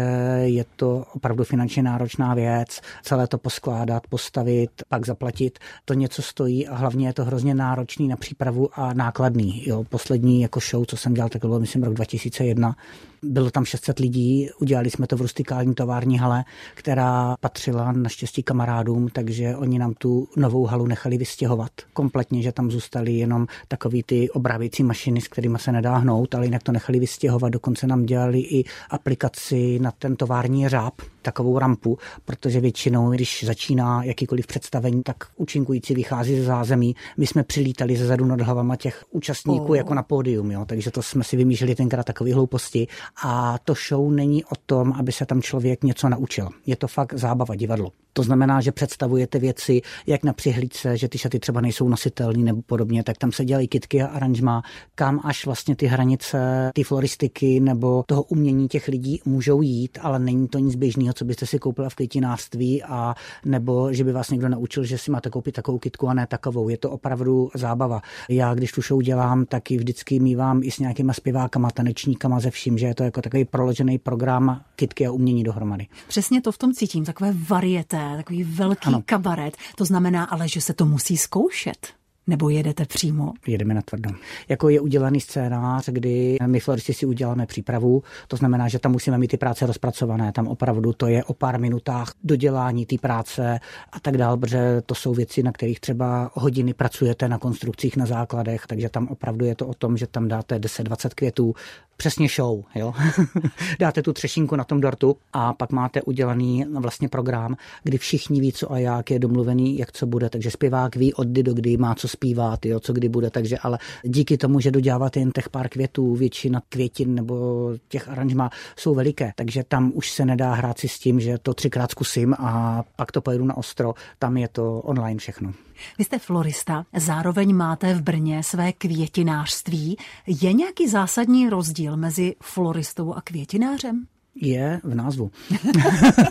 je 0.44 0.64
to 0.76 1.04
opravdu 1.14 1.44
finančně 1.44 1.82
náročná 1.82 2.34
věc. 2.34 2.80
Celé 3.02 3.26
to 3.26 3.38
poskládat, 3.38 4.06
postavit, 4.06 4.70
pak 4.88 5.06
zaplatit, 5.06 5.58
to 5.84 5.94
něco 5.94 6.22
stojí 6.22 6.68
a 6.68 6.76
hlavně 6.76 7.06
je 7.06 7.12
to 7.12 7.24
hrozně 7.24 7.54
náročný 7.54 8.08
na 8.08 8.16
přípravu 8.16 8.68
a 8.72 8.92
nákladný. 8.94 9.62
Jo, 9.66 9.84
poslední 9.88 10.42
jako 10.42 10.60
show, 10.60 10.84
co 10.84 10.96
jsem 10.96 11.14
dělal, 11.14 11.28
tak 11.28 11.42
to 11.42 11.48
bylo 11.48 11.60
myslím 11.60 11.82
rok 11.82 11.94
2001, 11.94 12.76
bylo 13.22 13.50
tam 13.50 13.64
600 13.64 13.98
lidí, 13.98 14.48
udělali 14.60 14.90
jsme 14.90 15.06
to 15.06 15.16
v 15.16 15.20
rustikální 15.20 15.74
tovární 15.74 16.18
hale, 16.18 16.44
která 16.74 17.36
patřila 17.40 17.92
naštěstí 17.92 18.42
kamarádům, 18.42 19.08
takže 19.08 19.56
oni 19.56 19.78
nám 19.78 19.94
tu 19.94 20.28
novou 20.36 20.66
halu 20.66 20.86
nechali 20.86 21.18
vystěhovat 21.18 21.70
kompletně, 21.92 22.42
že 22.42 22.52
tam 22.52 22.70
zůstaly 22.70 23.12
jenom 23.12 23.46
takový 23.68 24.02
ty 24.02 24.30
obrávějící 24.30 24.82
mašiny, 24.82 25.20
s 25.20 25.28
kterými 25.28 25.58
se 25.58 25.72
nedá 25.72 25.96
hnout, 25.96 26.34
ale 26.34 26.46
jinak 26.46 26.62
to 26.62 26.72
nechali 26.72 26.98
vystěhovat. 26.98 27.52
Dokonce 27.52 27.86
nám 27.86 28.06
dělali 28.06 28.40
i 28.40 28.64
aplikaci 28.90 29.78
na 29.78 29.90
ten 29.90 30.16
tovární 30.16 30.68
řáb, 30.68 30.94
takovou 31.22 31.58
rampu, 31.58 31.98
protože 32.24 32.60
většinou, 32.60 33.10
když 33.10 33.44
začíná 33.46 34.04
jakýkoliv 34.04 34.46
představení, 34.46 35.02
tak 35.02 35.16
účinkující 35.36 35.94
vychází 35.94 36.36
ze 36.36 36.44
zázemí. 36.44 36.96
My 37.16 37.26
jsme 37.26 37.42
přilítali 37.42 37.96
ze 37.96 38.06
zadu 38.06 38.24
nad 38.24 38.40
hlavama 38.40 38.76
těch 38.76 39.04
účastníků 39.10 39.70
oh. 39.70 39.76
jako 39.76 39.94
na 39.94 40.02
pódium, 40.02 40.50
jo? 40.50 40.64
takže 40.66 40.90
to 40.90 41.02
jsme 41.02 41.24
si 41.24 41.36
vymýšleli 41.36 41.74
tenkrát 41.74 42.06
takové 42.06 42.34
hlouposti. 42.34 42.86
A 43.24 43.58
to 43.64 43.74
show 43.88 44.12
není 44.12 44.44
o 44.44 44.56
tom, 44.66 44.92
aby 44.92 45.12
se 45.12 45.26
tam 45.26 45.42
člověk 45.42 45.84
něco 45.84 46.08
naučil. 46.08 46.48
Je 46.66 46.76
to 46.76 46.88
fakt 46.88 47.14
zábava, 47.14 47.54
divadlo. 47.54 47.92
To 48.12 48.22
znamená, 48.22 48.60
že 48.60 48.72
představujete 48.72 49.38
věci, 49.38 49.82
jak 50.06 50.24
na 50.24 50.32
přihlídce, 50.32 50.96
že 50.96 51.08
ty 51.08 51.18
šaty 51.18 51.38
třeba 51.38 51.60
nejsou 51.60 51.88
nositelné 51.88 52.38
nebo 52.38 52.62
podobně, 52.62 53.04
tak 53.04 53.18
tam 53.18 53.32
se 53.32 53.44
dělají 53.44 53.68
kitky 53.68 54.02
a 54.02 54.06
aranžma, 54.06 54.62
kam 54.94 55.20
až 55.24 55.46
vlastně 55.46 55.76
ty 55.76 55.86
hranice, 55.86 56.70
ty 56.74 56.82
floristiky 56.82 57.60
nebo 57.60 58.04
toho 58.06 58.22
umění 58.22 58.68
těch 58.68 58.88
lidí 58.88 59.20
můžou 59.24 59.62
jít, 59.62 59.98
ale 60.02 60.18
není 60.18 60.48
to 60.48 60.58
nic 60.58 60.74
běžného, 60.74 61.14
co 61.14 61.24
byste 61.24 61.46
si 61.46 61.58
koupila 61.58 61.88
v 61.88 61.94
květinářství 61.94 62.82
a 62.82 63.14
nebo 63.44 63.92
že 63.92 64.04
by 64.04 64.12
vás 64.12 64.30
někdo 64.30 64.48
naučil, 64.48 64.84
že 64.84 64.98
si 64.98 65.10
máte 65.10 65.30
koupit 65.30 65.54
takovou 65.54 65.78
kitku 65.78 66.08
a 66.08 66.14
ne 66.14 66.26
takovou. 66.26 66.68
Je 66.68 66.78
to 66.78 66.90
opravdu 66.90 67.50
zábava. 67.54 68.02
Já, 68.28 68.54
když 68.54 68.72
tu 68.72 68.82
show 68.82 69.02
dělám, 69.02 69.44
tak 69.44 69.70
ji 69.70 69.78
vždycky 69.78 70.20
mývám 70.20 70.60
i 70.62 70.70
s 70.70 70.78
nějakýma 70.78 71.12
zpěvákama, 71.12 71.70
tanečníkama, 71.70 72.40
ze 72.40 72.50
vším, 72.50 72.78
že 72.78 72.86
je 72.86 72.94
to 72.94 72.99
jako 73.04 73.22
takový 73.22 73.44
proložený 73.44 73.98
program 73.98 74.60
kitky 74.76 75.06
a 75.06 75.12
umění 75.12 75.44
dohromady. 75.44 75.86
Přesně 76.08 76.40
to 76.40 76.52
v 76.52 76.58
tom 76.58 76.72
cítím, 76.72 77.04
takové 77.04 77.32
varieté, 77.48 78.16
takový 78.16 78.44
velký 78.44 78.86
ano. 78.86 79.02
kabaret. 79.06 79.56
To 79.76 79.84
znamená 79.84 80.24
ale, 80.24 80.48
že 80.48 80.60
se 80.60 80.72
to 80.72 80.86
musí 80.86 81.16
zkoušet. 81.16 81.99
Nebo 82.30 82.48
jedete 82.48 82.84
přímo? 82.84 83.32
Jedeme 83.46 83.74
na 83.74 83.82
tvrdo. 83.82 84.10
Jako 84.48 84.68
je 84.68 84.80
udělaný 84.80 85.20
scénář, 85.20 85.88
kdy 85.88 86.36
my 86.46 86.60
floristi 86.60 86.94
si 86.94 87.06
uděláme 87.06 87.46
přípravu, 87.46 88.02
to 88.28 88.36
znamená, 88.36 88.68
že 88.68 88.78
tam 88.78 88.92
musíme 88.92 89.18
mít 89.18 89.28
ty 89.28 89.36
práce 89.36 89.66
rozpracované, 89.66 90.32
tam 90.32 90.48
opravdu 90.48 90.92
to 90.92 91.06
je 91.06 91.24
o 91.24 91.34
pár 91.34 91.60
minutách 91.60 92.12
dodělání 92.24 92.86
té 92.86 92.98
práce 92.98 93.60
a 93.92 94.00
tak 94.00 94.16
dál, 94.16 94.36
protože 94.36 94.82
to 94.86 94.94
jsou 94.94 95.14
věci, 95.14 95.42
na 95.42 95.52
kterých 95.52 95.80
třeba 95.80 96.30
hodiny 96.34 96.74
pracujete 96.74 97.28
na 97.28 97.38
konstrukcích, 97.38 97.96
na 97.96 98.06
základech, 98.06 98.66
takže 98.66 98.88
tam 98.88 99.08
opravdu 99.08 99.44
je 99.44 99.54
to 99.54 99.66
o 99.66 99.74
tom, 99.74 99.96
že 99.96 100.06
tam 100.06 100.28
dáte 100.28 100.58
10-20 100.58 101.08
květů, 101.14 101.54
přesně 102.00 102.28
show, 102.28 102.62
jo. 102.74 102.92
dáte 103.78 104.02
tu 104.02 104.12
třešinku 104.12 104.56
na 104.56 104.64
tom 104.64 104.80
dortu 104.80 105.16
a 105.32 105.52
pak 105.52 105.72
máte 105.72 106.02
udělaný 106.02 106.64
vlastně 106.78 107.08
program, 107.08 107.56
kdy 107.82 107.98
všichni 107.98 108.40
ví, 108.40 108.52
co 108.52 108.72
a 108.72 108.78
jak 108.78 109.10
je 109.10 109.18
domluvený, 109.18 109.78
jak 109.78 109.92
co 109.92 110.06
bude, 110.06 110.30
takže 110.30 110.50
zpěvák 110.50 110.96
ví 110.96 111.14
od 111.14 111.26
kdy 111.26 111.42
do 111.42 111.54
kdy 111.54 111.76
má 111.76 111.94
co 111.94 112.08
zpívat, 112.20 112.66
jo, 112.66 112.80
co 112.80 112.92
kdy 112.92 113.08
bude, 113.08 113.30
takže 113.30 113.58
ale 113.58 113.78
díky 114.02 114.36
tomu, 114.36 114.60
že 114.60 114.70
doděláváte 114.70 115.20
jen 115.20 115.30
těch 115.30 115.48
pár 115.48 115.68
květů, 115.68 116.14
většina 116.14 116.62
květin 116.68 117.14
nebo 117.14 117.70
těch 117.88 118.08
aranžma 118.08 118.50
jsou 118.76 118.94
veliké, 118.94 119.32
takže 119.36 119.64
tam 119.68 119.92
už 119.94 120.10
se 120.10 120.24
nedá 120.24 120.54
hrát 120.54 120.78
si 120.78 120.88
s 120.88 120.98
tím, 120.98 121.20
že 121.20 121.38
to 121.38 121.54
třikrát 121.54 121.90
zkusím 121.90 122.34
a 122.38 122.82
pak 122.96 123.12
to 123.12 123.20
pojedu 123.20 123.44
na 123.44 123.56
ostro, 123.56 123.94
tam 124.18 124.36
je 124.36 124.48
to 124.48 124.80
online 124.80 125.18
všechno. 125.18 125.52
Vy 125.98 126.04
jste 126.04 126.18
florista, 126.18 126.84
zároveň 126.96 127.54
máte 127.54 127.94
v 127.94 128.02
Brně 128.02 128.42
své 128.42 128.72
květinářství. 128.72 129.96
Je 130.26 130.52
nějaký 130.52 130.88
zásadní 130.88 131.50
rozdíl 131.50 131.96
mezi 131.96 132.36
floristou 132.42 133.14
a 133.14 133.20
květinářem? 133.20 134.06
Je 134.40 134.80
v 134.84 134.94
názvu. 134.94 135.30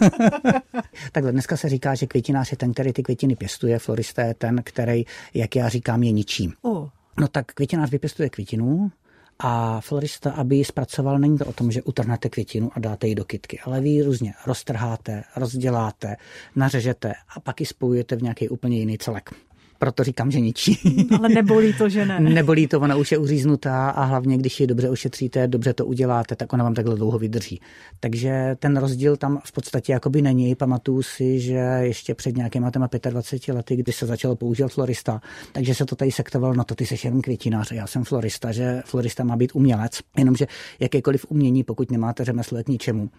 Takhle 1.11 1.31
dneska 1.31 1.57
se 1.57 1.69
říká, 1.69 1.95
že 1.95 2.07
květinář 2.07 2.51
je 2.51 2.57
ten, 2.57 2.73
který 2.73 2.93
ty 2.93 3.03
květiny 3.03 3.35
pěstuje, 3.35 3.79
florista 3.79 4.21
je 4.21 4.33
ten, 4.33 4.61
který, 4.63 5.05
jak 5.33 5.55
já 5.55 5.69
říkám, 5.69 6.03
je 6.03 6.11
ničím. 6.11 6.53
Oh. 6.61 6.87
No 7.19 7.27
tak 7.27 7.45
květinář 7.53 7.91
vypěstuje 7.91 8.29
květinu, 8.29 8.91
a 9.39 9.81
florista, 9.81 10.31
aby 10.31 10.55
ji 10.55 10.65
zpracoval, 10.65 11.19
není 11.19 11.37
to 11.37 11.45
o 11.45 11.53
tom, 11.53 11.71
že 11.71 11.81
utrhnete 11.81 12.29
květinu 12.29 12.71
a 12.73 12.79
dáte 12.79 13.07
ji 13.07 13.15
do 13.15 13.25
kytky, 13.25 13.59
ale 13.59 13.81
vy 13.81 13.89
ji 13.89 14.01
různě 14.01 14.33
roztrháte, 14.47 15.23
rozděláte, 15.35 16.15
nařežete 16.55 17.13
a 17.35 17.39
pak 17.39 17.59
ji 17.59 17.65
spojujete 17.65 18.15
v 18.15 18.21
nějaký 18.21 18.49
úplně 18.49 18.77
jiný 18.77 18.97
celek. 18.97 19.33
Proto 19.79 20.03
říkám, 20.03 20.31
že 20.31 20.39
ničí. 20.39 20.79
Ale 21.19 21.29
nebolí 21.29 21.73
to, 21.73 21.89
že 21.89 22.05
ne. 22.05 22.19
Nebolí 22.19 22.67
to, 22.67 22.79
ona 22.79 22.95
už 22.95 23.11
je 23.11 23.17
uříznutá 23.17 23.89
a 23.89 24.03
hlavně, 24.03 24.37
když 24.37 24.59
ji 24.59 24.67
dobře 24.67 24.89
ošetříte, 24.89 25.47
dobře 25.47 25.73
to 25.73 25.85
uděláte, 25.85 26.35
tak 26.35 26.53
ona 26.53 26.63
vám 26.63 26.73
takhle 26.73 26.95
dlouho 26.95 27.19
vydrží. 27.19 27.61
Takže 27.99 28.55
ten 28.59 28.77
rozdíl 28.77 29.17
tam 29.17 29.39
v 29.45 29.51
podstatě 29.51 29.91
jakoby 29.91 30.21
není. 30.21 30.55
Pamatuju 30.55 31.01
si, 31.01 31.39
že 31.39 31.79
ještě 31.79 32.15
před 32.15 32.37
nějakýma 32.37 32.71
těma 32.71 32.89
25 33.09 33.53
lety, 33.53 33.75
kdy 33.75 33.91
se 33.91 34.05
začalo 34.05 34.35
používat 34.35 34.71
florista, 34.71 35.21
takže 35.51 35.75
se 35.75 35.85
to 35.85 35.95
tady 35.95 36.11
sektovalo, 36.11 36.53
no 36.53 36.63
to 36.63 36.75
ty 36.75 36.85
seš 36.85 37.05
jen 37.05 37.21
květinář, 37.21 37.71
já 37.71 37.87
jsem 37.87 38.03
florista, 38.03 38.51
že 38.51 38.81
florista 38.85 39.23
má 39.23 39.35
být 39.35 39.51
umělec, 39.53 39.99
jenomže 40.17 40.47
jakékoliv 40.79 41.25
umění, 41.29 41.63
pokud 41.63 41.91
nemáte 41.91 42.25
řemeslo, 42.25 42.63
k 42.63 42.67
ničemu. 42.67 43.09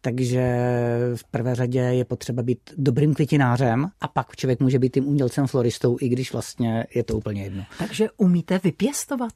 Takže 0.00 0.40
v 1.14 1.24
prvé 1.24 1.54
řadě 1.54 1.78
je 1.78 2.04
potřeba 2.04 2.42
být 2.42 2.58
dobrým 2.76 3.14
květinářem 3.14 3.86
a 4.00 4.08
pak 4.08 4.36
člověk 4.36 4.60
může 4.60 4.78
být 4.78 4.94
tím 4.94 5.08
umělcem 5.08 5.46
floristou, 5.46 5.97
i 6.00 6.08
když 6.08 6.32
vlastně 6.32 6.86
je 6.94 7.04
to 7.04 7.16
úplně 7.16 7.42
jedno. 7.42 7.64
Takže 7.78 8.10
umíte 8.16 8.58
vypěstovat? 8.58 9.32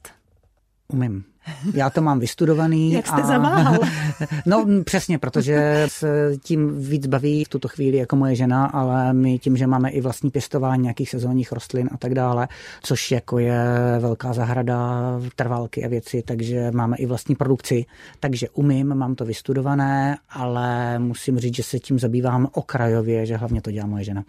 Umím. 0.87 1.32
Já 1.73 1.89
to 1.89 2.01
mám 2.01 2.19
vystudovaný. 2.19 2.91
Jak 2.93 3.07
jste 3.07 3.21
a... 3.21 3.27
zaváhal? 3.27 3.79
no 4.45 4.65
přesně, 4.83 5.19
protože 5.19 5.85
se 5.87 6.31
tím 6.43 6.81
víc 6.81 7.07
baví 7.07 7.43
v 7.43 7.49
tuto 7.49 7.67
chvíli 7.67 7.97
jako 7.97 8.15
moje 8.15 8.35
žena, 8.35 8.65
ale 8.65 9.13
my 9.13 9.39
tím, 9.39 9.57
že 9.57 9.67
máme 9.67 9.89
i 9.89 10.01
vlastní 10.01 10.31
pěstování 10.31 10.83
nějakých 10.83 11.09
sezónních 11.09 11.51
rostlin 11.51 11.89
a 11.91 11.97
tak 11.97 12.13
dále, 12.13 12.47
což 12.81 13.11
jako 13.11 13.39
je 13.39 13.63
velká 13.99 14.33
zahrada, 14.33 15.01
trvalky 15.35 15.85
a 15.85 15.87
věci, 15.87 16.23
takže 16.25 16.71
máme 16.71 16.97
i 16.97 17.05
vlastní 17.05 17.35
produkci. 17.35 17.85
Takže 18.19 18.49
umím, 18.49 18.95
mám 18.95 19.15
to 19.15 19.25
vystudované, 19.25 20.17
ale 20.29 20.99
musím 20.99 21.39
říct, 21.39 21.55
že 21.55 21.63
se 21.63 21.79
tím 21.79 21.99
zabývám 21.99 22.47
okrajově, 22.53 23.25
že 23.25 23.37
hlavně 23.37 23.61
to 23.61 23.71
dělá 23.71 23.87
moje 23.87 24.03
žena. 24.03 24.23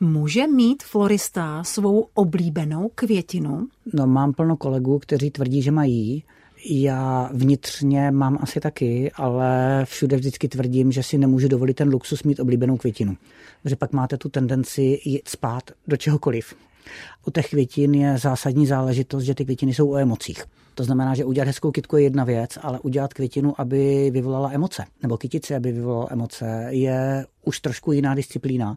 Může 0.00 0.46
mít 0.46 0.82
florista 0.82 1.64
svou 1.64 2.06
oblíbenou 2.14 2.90
květinu? 2.94 3.66
No 3.94 4.06
mám 4.06 4.32
plno 4.32 4.56
kolegů, 4.56 4.98
kteří 4.98 5.30
tvrdí, 5.30 5.62
že 5.62 5.70
mají. 5.70 6.24
Já 6.70 7.30
vnitřně 7.32 8.10
mám 8.10 8.38
asi 8.40 8.60
taky, 8.60 9.10
ale 9.14 9.80
všude 9.84 10.16
vždycky 10.16 10.48
tvrdím, 10.48 10.92
že 10.92 11.02
si 11.02 11.18
nemůžu 11.18 11.48
dovolit 11.48 11.74
ten 11.74 11.88
luxus 11.88 12.22
mít 12.22 12.40
oblíbenou 12.40 12.76
květinu. 12.76 13.16
Protože 13.62 13.76
pak 13.76 13.92
máte 13.92 14.16
tu 14.16 14.28
tendenci 14.28 15.00
jít 15.04 15.28
spát 15.28 15.62
do 15.88 15.96
čehokoliv. 15.96 16.54
U 17.26 17.30
těch 17.30 17.48
květin 17.48 17.94
je 17.94 18.18
zásadní 18.18 18.66
záležitost, 18.66 19.24
že 19.24 19.34
ty 19.34 19.44
květiny 19.44 19.74
jsou 19.74 19.90
o 19.90 19.96
emocích. 19.96 20.44
To 20.74 20.84
znamená, 20.84 21.14
že 21.14 21.24
udělat 21.24 21.46
hezkou 21.46 21.70
kytku 21.70 21.96
je 21.96 22.02
jedna 22.02 22.24
věc, 22.24 22.58
ale 22.62 22.80
udělat 22.80 23.14
květinu, 23.14 23.60
aby 23.60 24.10
vyvolala 24.10 24.50
emoce, 24.52 24.84
nebo 25.02 25.16
kytici, 25.16 25.54
aby 25.54 25.72
vyvolala 25.72 26.08
emoce, 26.10 26.66
je 26.68 27.26
už 27.44 27.60
trošku 27.60 27.92
jiná 27.92 28.14
disciplína 28.14 28.76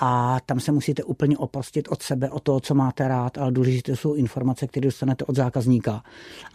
a 0.00 0.40
tam 0.46 0.60
se 0.60 0.72
musíte 0.72 1.04
úplně 1.04 1.38
oprostit 1.38 1.88
od 1.88 2.02
sebe, 2.02 2.30
od 2.30 2.42
toho, 2.42 2.60
co 2.60 2.74
máte 2.74 3.08
rád, 3.08 3.38
ale 3.38 3.52
důležité 3.52 3.96
jsou 3.96 4.14
informace, 4.14 4.66
které 4.66 4.84
dostanete 4.84 5.24
od 5.24 5.36
zákazníka. 5.36 6.02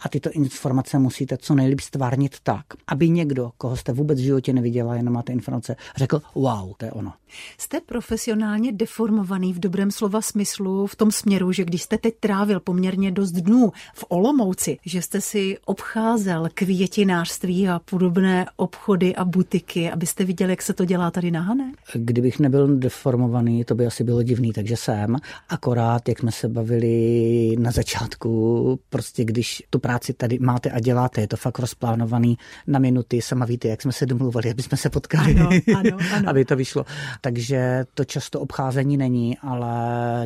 A 0.00 0.08
tyto 0.08 0.30
informace 0.30 0.98
musíte 0.98 1.36
co 1.36 1.54
nejlíp 1.54 1.80
stvárnit 1.80 2.36
tak, 2.42 2.66
aby 2.86 3.10
někdo, 3.10 3.50
koho 3.58 3.76
jste 3.76 3.92
vůbec 3.92 4.20
v 4.20 4.22
životě 4.22 4.52
neviděla, 4.52 4.94
jenom 4.94 5.14
máte 5.14 5.32
informace, 5.32 5.76
řekl, 5.96 6.22
wow, 6.34 6.72
to 6.76 6.84
je 6.84 6.92
ono. 6.92 7.12
Jste 7.58 7.80
profesionálně 7.80 8.72
deformovaný 8.72 9.52
v 9.52 9.58
dobrém 9.58 9.90
slova 9.90 10.20
smyslu 10.20 10.86
v 10.86 10.96
tom 10.96 11.10
směru, 11.10 11.52
že 11.52 11.64
když 11.64 11.82
jste 11.82 11.98
teď 11.98 12.14
trávil 12.20 12.60
poměrně 12.60 13.10
dost 13.10 13.32
dnů 13.32 13.72
v 13.94 14.04
Olomouci, 14.08 14.78
že 14.86 15.02
jste 15.02 15.20
si 15.20 15.58
obcházel 15.64 16.48
květinářství 16.54 17.68
a 17.68 17.78
podobné 17.78 18.46
obchody 18.56 19.16
a 19.16 19.24
butiky, 19.24 19.90
abyste 19.90 20.24
viděli, 20.24 20.52
jak 20.52 20.62
se 20.62 20.72
to 20.72 20.84
dělá 20.84 21.10
tady 21.10 21.30
na 21.30 21.42
Hané? 21.52 21.72
Kdybych 21.94 22.38
nebyl 22.38 22.76
deformovaný, 22.76 23.64
to 23.64 23.74
by 23.74 23.86
asi 23.86 24.04
bylo 24.04 24.22
divný, 24.22 24.52
takže 24.52 24.76
jsem. 24.76 25.16
Akorát, 25.48 26.08
jak 26.08 26.18
jsme 26.18 26.32
se 26.32 26.48
bavili 26.48 27.56
na 27.58 27.70
začátku, 27.70 28.80
prostě 28.88 29.24
když 29.24 29.62
tu 29.70 29.78
práci 29.78 30.12
tady 30.12 30.38
máte 30.38 30.70
a 30.70 30.80
děláte, 30.80 31.20
je 31.20 31.28
to 31.28 31.36
fakt 31.36 31.58
rozplánovaný 31.58 32.38
na 32.66 32.78
minuty, 32.78 33.22
sama 33.22 33.44
víte, 33.46 33.68
jak 33.68 33.82
jsme 33.82 33.92
se 33.92 34.06
domluvali, 34.06 34.50
aby 34.50 34.62
jsme 34.62 34.76
se 34.76 34.90
potkali, 34.90 35.34
ano, 35.34 35.50
ano, 35.76 35.98
ano. 36.14 36.30
aby 36.30 36.44
to 36.44 36.56
vyšlo. 36.56 36.84
Takže 37.20 37.84
to 37.94 38.04
často 38.04 38.40
obcházení 38.40 38.96
není, 38.96 39.38
ale 39.38 39.72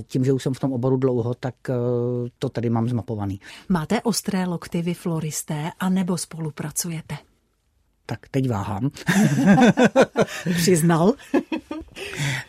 tím, 0.06 0.24
že 0.24 0.32
už 0.32 0.42
jsem 0.42 0.54
v 0.54 0.60
tom 0.60 0.72
oboru 0.72 0.96
dlouho, 0.96 1.34
tak 1.34 1.54
eh, 1.68 1.74
to 2.38 2.48
tady 2.48 2.70
mám 2.70 2.88
zmapovaný. 2.88 3.40
Máte 3.68 4.02
ostré 4.02 4.46
lokty 4.46 4.82
vy 4.82 4.94
floristé, 4.94 5.70
anebo 5.80 6.18
spolupracujete? 6.18 7.16
Tak 8.06 8.28
teď 8.30 8.48
váhám. 8.48 8.90
Přiznal. 10.56 11.12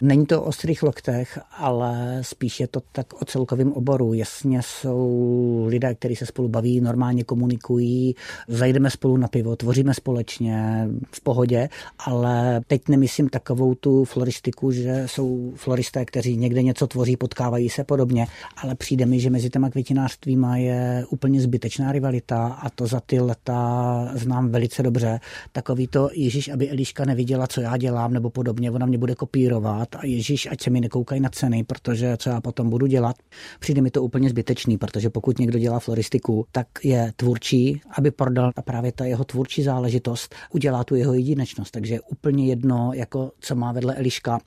Není 0.01 0.25
to 0.25 0.41
o 0.41 0.45
ostrých 0.45 0.83
loktech, 0.83 1.39
ale 1.57 2.19
spíš 2.21 2.59
je 2.59 2.67
to 2.67 2.81
tak 2.91 3.21
o 3.21 3.25
celkovém 3.25 3.73
oboru. 3.73 4.13
Jasně 4.13 4.61
jsou 4.61 5.65
lidé, 5.67 5.95
kteří 5.95 6.15
se 6.15 6.25
spolu 6.25 6.47
baví, 6.47 6.81
normálně 6.81 7.23
komunikují, 7.23 8.15
zajdeme 8.47 8.89
spolu 8.89 9.17
na 9.17 9.27
pivo, 9.27 9.55
tvoříme 9.55 9.93
společně 9.93 10.87
v 11.11 11.21
pohodě, 11.21 11.69
ale 11.99 12.61
teď 12.67 12.81
nemyslím 12.89 13.29
takovou 13.29 13.75
tu 13.75 14.05
floristiku, 14.05 14.71
že 14.71 15.03
jsou 15.05 15.53
floristé, 15.55 16.05
kteří 16.05 16.37
někde 16.37 16.63
něco 16.63 16.87
tvoří, 16.87 17.17
potkávají 17.17 17.69
se 17.69 17.83
podobně, 17.83 18.27
ale 18.57 18.75
přijde 18.75 19.05
mi, 19.05 19.19
že 19.19 19.29
mezi 19.29 19.49
těma 19.49 19.69
květinářstvíma 19.69 20.57
je 20.57 21.05
úplně 21.09 21.41
zbytečná 21.41 21.91
rivalita 21.91 22.47
a 22.47 22.69
to 22.69 22.87
za 22.87 22.99
ty 22.99 23.19
leta 23.19 24.11
znám 24.15 24.49
velice 24.49 24.83
dobře. 24.83 25.19
Takový 25.51 25.87
to, 25.87 26.09
Ježíš, 26.13 26.49
aby 26.49 26.69
Eliška 26.69 27.05
neviděla, 27.05 27.47
co 27.47 27.61
já 27.61 27.77
dělám, 27.77 28.13
nebo 28.13 28.29
podobně, 28.29 28.71
ona 28.71 28.85
mě 28.85 28.97
bude 28.97 29.15
kopírovat 29.15 29.56
a 29.65 29.87
Ježíš, 30.03 30.47
ať 30.51 30.61
se 30.61 30.69
mi 30.69 30.81
nekoukají 30.81 31.21
na 31.21 31.29
ceny, 31.29 31.63
protože 31.63 32.17
co 32.17 32.29
já 32.29 32.41
potom 32.41 32.69
budu 32.69 32.85
dělat. 32.85 33.15
Přijde 33.59 33.81
mi 33.81 33.91
to 33.91 34.03
úplně 34.03 34.29
zbytečný, 34.29 34.77
protože 34.77 35.09
pokud 35.09 35.39
někdo 35.39 35.59
dělá 35.59 35.79
floristiku, 35.79 36.45
tak 36.51 36.67
je 36.83 37.13
tvůrčí, 37.15 37.81
aby 37.97 38.11
prodal 38.11 38.51
a 38.55 38.61
právě 38.61 38.91
ta 38.91 39.05
jeho 39.05 39.23
tvůrčí 39.23 39.63
záležitost 39.63 40.35
udělá 40.51 40.83
tu 40.83 40.95
jeho 40.95 41.13
jedinečnost. 41.13 41.71
Takže 41.71 41.93
je 41.93 42.01
úplně 42.01 42.45
jedno, 42.45 42.91
jako 42.93 43.31
co 43.39 43.55
má 43.55 43.71
vedle 43.71 43.95
Eliška. 43.95 44.39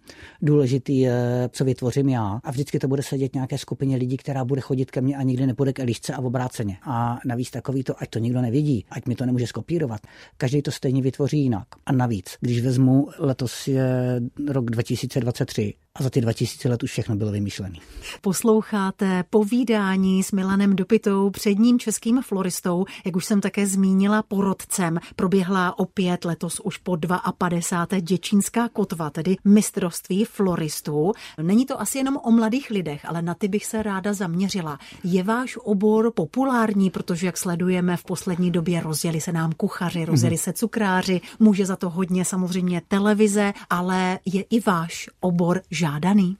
Důležitý 0.43 0.99
je, 0.99 1.49
co 1.52 1.64
vytvořím 1.64 2.09
já. 2.09 2.40
A 2.45 2.50
vždycky 2.50 2.79
to 2.79 2.88
bude 2.88 3.02
sedět 3.02 3.35
nějaké 3.35 3.59
skupině 3.59 3.97
lidí, 3.97 4.17
která 4.17 4.45
bude 4.45 4.61
chodit 4.61 4.90
ke 4.90 5.00
mně 5.00 5.17
a 5.17 5.23
nikdy 5.23 5.47
nepůjde 5.47 5.73
k 5.73 5.81
Elišce 5.81 6.14
a 6.14 6.19
obráceně. 6.19 6.76
A 6.83 7.19
navíc 7.26 7.50
takový 7.50 7.85
to, 7.85 8.02
ať 8.02 8.11
to 8.11 8.19
nikdo 8.19 8.40
nevidí, 8.40 8.85
ať 8.90 9.07
mi 9.07 9.14
to 9.14 9.26
nemůže 9.26 9.47
skopírovat. 9.47 10.00
Každý 10.37 10.62
to 10.62 10.71
stejně 10.71 11.02
vytvoří 11.02 11.43
jinak. 11.43 11.67
A 11.87 11.93
navíc, 11.93 12.37
když 12.40 12.61
vezmu, 12.61 13.09
letos 13.19 13.69
je 13.69 14.21
rok 14.49 14.71
2023 15.07 15.76
a 16.00 16.02
za 16.02 16.11
ty 16.11 16.21
2000 16.21 16.69
let 16.69 16.83
už 16.83 16.90
všechno 16.90 17.16
bylo 17.16 17.30
vymyšlené. 17.30 17.78
Posloucháte 18.21 19.25
povídání 19.30 20.23
s 20.23 20.33
Milanem 20.33 20.76
Dopitou, 20.76 21.30
předním 21.30 21.78
českým 21.78 22.23
floristou, 22.23 22.85
jak 23.04 23.16
už 23.16 23.25
jsem 23.25 23.40
také 23.40 23.66
zmínila, 23.66 24.23
porodcem. 24.23 24.99
Proběhla 25.16 25.78
opět 25.78 26.25
letos 26.25 26.61
už 26.64 26.76
po 26.76 26.97
52. 27.38 28.00
děčínská 28.00 28.69
kotva, 28.69 29.11
tedy 29.11 29.37
mistrovství 29.45 30.25
floristů. 30.25 31.12
Není 31.42 31.66
to 31.66 31.80
asi 31.80 31.99
jenom 31.99 32.16
o 32.16 32.30
mladých 32.30 32.71
lidech, 32.71 33.04
ale 33.04 33.23
na 33.23 33.35
ty 33.35 33.49
bych 33.49 33.66
se 33.66 33.83
ráda 33.83 34.12
zaměřila. 34.12 34.78
Je 35.04 35.23
váš 35.23 35.59
obor 35.62 36.12
populární, 36.14 36.90
protože 36.90 37.26
jak 37.26 37.37
sledujeme 37.37 37.97
v 37.97 38.04
poslední 38.04 38.50
době, 38.50 38.80
rozjeli 38.80 39.21
se 39.21 39.33
nám 39.33 39.52
kuchaři, 39.52 40.04
rozjeli 40.04 40.37
mm-hmm. 40.37 40.38
se 40.38 40.52
cukráři, 40.52 41.21
může 41.38 41.66
za 41.66 41.76
to 41.76 41.90
hodně 41.90 42.25
samozřejmě 42.25 42.83
televize, 42.88 43.52
ale 43.71 44.19
je 44.25 44.42
i 44.42 44.61
váš 44.61 45.11
obor 45.21 45.61
žádaný? 45.90 46.37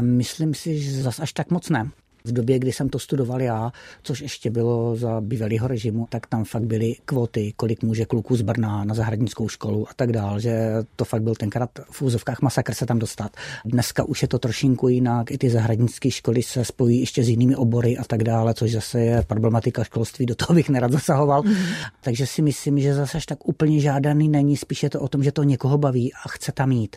Myslím 0.00 0.54
si, 0.54 0.78
že 0.78 1.02
zas 1.02 1.20
až 1.20 1.32
tak 1.32 1.50
moc 1.50 1.68
ne. 1.68 1.90
V 2.24 2.32
době, 2.32 2.58
kdy 2.58 2.72
jsem 2.72 2.88
to 2.88 2.98
studoval 2.98 3.42
já, 3.42 3.72
což 4.02 4.20
ještě 4.20 4.50
bylo 4.50 4.96
za 4.96 5.20
bývalého 5.20 5.68
režimu, 5.68 6.06
tak 6.10 6.26
tam 6.26 6.44
fakt 6.44 6.64
byly 6.64 6.94
kvóty, 7.04 7.52
kolik 7.56 7.82
může 7.82 8.04
kluků 8.04 8.36
z 8.36 8.42
Brna 8.42 8.84
na 8.84 8.94
zahradnickou 8.94 9.48
školu 9.48 9.88
a 9.88 9.94
tak 9.96 10.12
dál, 10.12 10.40
že 10.40 10.72
to 10.96 11.04
fakt 11.04 11.22
byl 11.22 11.34
tenkrát 11.34 11.70
v 11.90 12.02
úzovkách 12.02 12.42
masakr 12.42 12.74
se 12.74 12.86
tam 12.86 12.98
dostat. 12.98 13.36
Dneska 13.64 14.04
už 14.04 14.22
je 14.22 14.28
to 14.28 14.38
trošinku 14.38 14.88
jinak, 14.88 15.30
i 15.30 15.38
ty 15.38 15.50
zahradnické 15.50 16.10
školy 16.10 16.42
se 16.42 16.64
spojí 16.64 17.00
ještě 17.00 17.24
s 17.24 17.28
jinými 17.28 17.56
obory 17.56 17.98
a 17.98 18.04
tak 18.04 18.24
dále, 18.24 18.54
což 18.54 18.72
zase 18.72 19.00
je 19.00 19.22
problematika 19.22 19.84
školství, 19.84 20.26
do 20.26 20.34
toho 20.34 20.54
bych 20.54 20.68
nerad 20.68 20.92
zasahoval. 20.92 21.42
Takže 22.00 22.26
si 22.26 22.42
myslím, 22.42 22.80
že 22.80 22.94
zase 22.94 23.16
až 23.16 23.26
tak 23.26 23.48
úplně 23.48 23.80
žádaný 23.80 24.28
není, 24.28 24.56
spíše 24.56 24.90
to 24.90 25.00
o 25.00 25.08
tom, 25.08 25.22
že 25.22 25.32
to 25.32 25.42
někoho 25.42 25.78
baví 25.78 26.12
a 26.12 26.28
chce 26.28 26.52
tam 26.52 26.68
mít. 26.68 26.96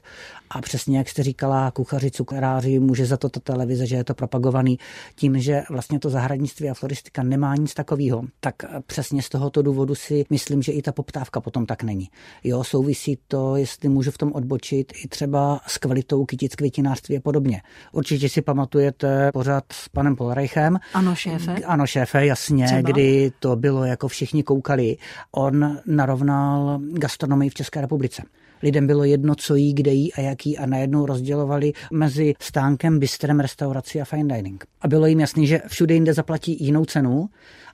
A 0.50 0.62
přesně 0.62 0.98
jak 0.98 1.10
jste 1.10 1.24
říkala, 1.24 1.72
kuchaři, 1.72 2.12
cukráři, 2.12 2.80
může 2.80 3.06
za 3.06 3.18
to 3.18 3.30
ta 3.30 3.40
televize, 3.40 3.86
že 3.86 3.96
je 3.96 4.04
to 4.04 4.14
propagovaný 4.14 4.80
tím, 5.16 5.40
že 5.40 5.64
vlastně 5.70 6.00
to 6.00 6.10
zahradnictví 6.10 6.70
a 6.70 6.74
floristika 6.74 7.24
nemá 7.24 7.56
nic 7.56 7.74
takového, 7.74 8.24
tak 8.40 8.56
přesně 8.88 9.22
z 9.22 9.30
tohoto 9.30 9.62
důvodu 9.62 9.96
si 9.96 10.26
myslím, 10.30 10.62
že 10.62 10.72
i 10.72 10.82
ta 10.82 10.92
poptávka 10.92 11.42
potom 11.42 11.66
tak 11.66 11.84
není. 11.84 12.10
Jo, 12.44 12.64
souvisí 12.64 13.18
to, 13.28 13.56
jestli 13.56 13.90
můžu 13.90 14.12
v 14.12 14.18
tom 14.18 14.32
odbočit 14.34 14.94
i 15.04 15.08
třeba 15.08 15.62
s 15.68 15.78
kvalitou 15.78 16.26
kytic 16.26 16.56
květinářství 16.56 17.18
a 17.18 17.22
podobně. 17.22 17.62
Určitě 17.92 18.30
si 18.30 18.42
pamatujete 18.42 19.32
pořád 19.34 19.64
s 19.72 19.90
panem 19.90 20.16
Polreichem. 20.16 20.78
Ano, 20.94 21.16
šéfe. 21.16 21.56
Ano, 21.66 21.88
šéfe, 21.88 22.26
jasně, 22.26 22.66
třeba? 22.66 22.82
kdy 22.82 23.32
to 23.40 23.56
bylo 23.56 23.86
jako 23.86 24.08
všichni 24.08 24.44
koukali. 24.44 24.98
On 25.32 25.78
narovnal 25.86 26.80
gastronomii 26.92 27.50
v 27.50 27.54
České 27.54 27.82
republice. 27.82 28.24
Lidem 28.64 28.88
bylo 28.88 29.04
jedno, 29.04 29.36
co 29.36 29.56
jí, 29.56 29.74
kde 29.74 29.92
jí 29.92 30.14
a 30.14 30.22
jaký 30.22 30.58
a 30.58 30.66
najednou 30.66 31.06
rozdělovali 31.06 31.74
mezi 31.92 32.34
stánkem, 32.40 33.00
bistrem, 33.00 33.40
restaurací 33.40 34.02
a 34.02 34.06
fine 34.06 34.36
dining. 34.36 34.66
A 34.82 34.88
bylo 34.88 35.06
jim 35.06 35.20
jasný, 35.20 35.48
že 35.48 35.62
všude 35.68 35.94
jinde 35.94 36.14
zaplatí 36.14 36.58
jinou 36.66 36.86
cenu 36.86 37.30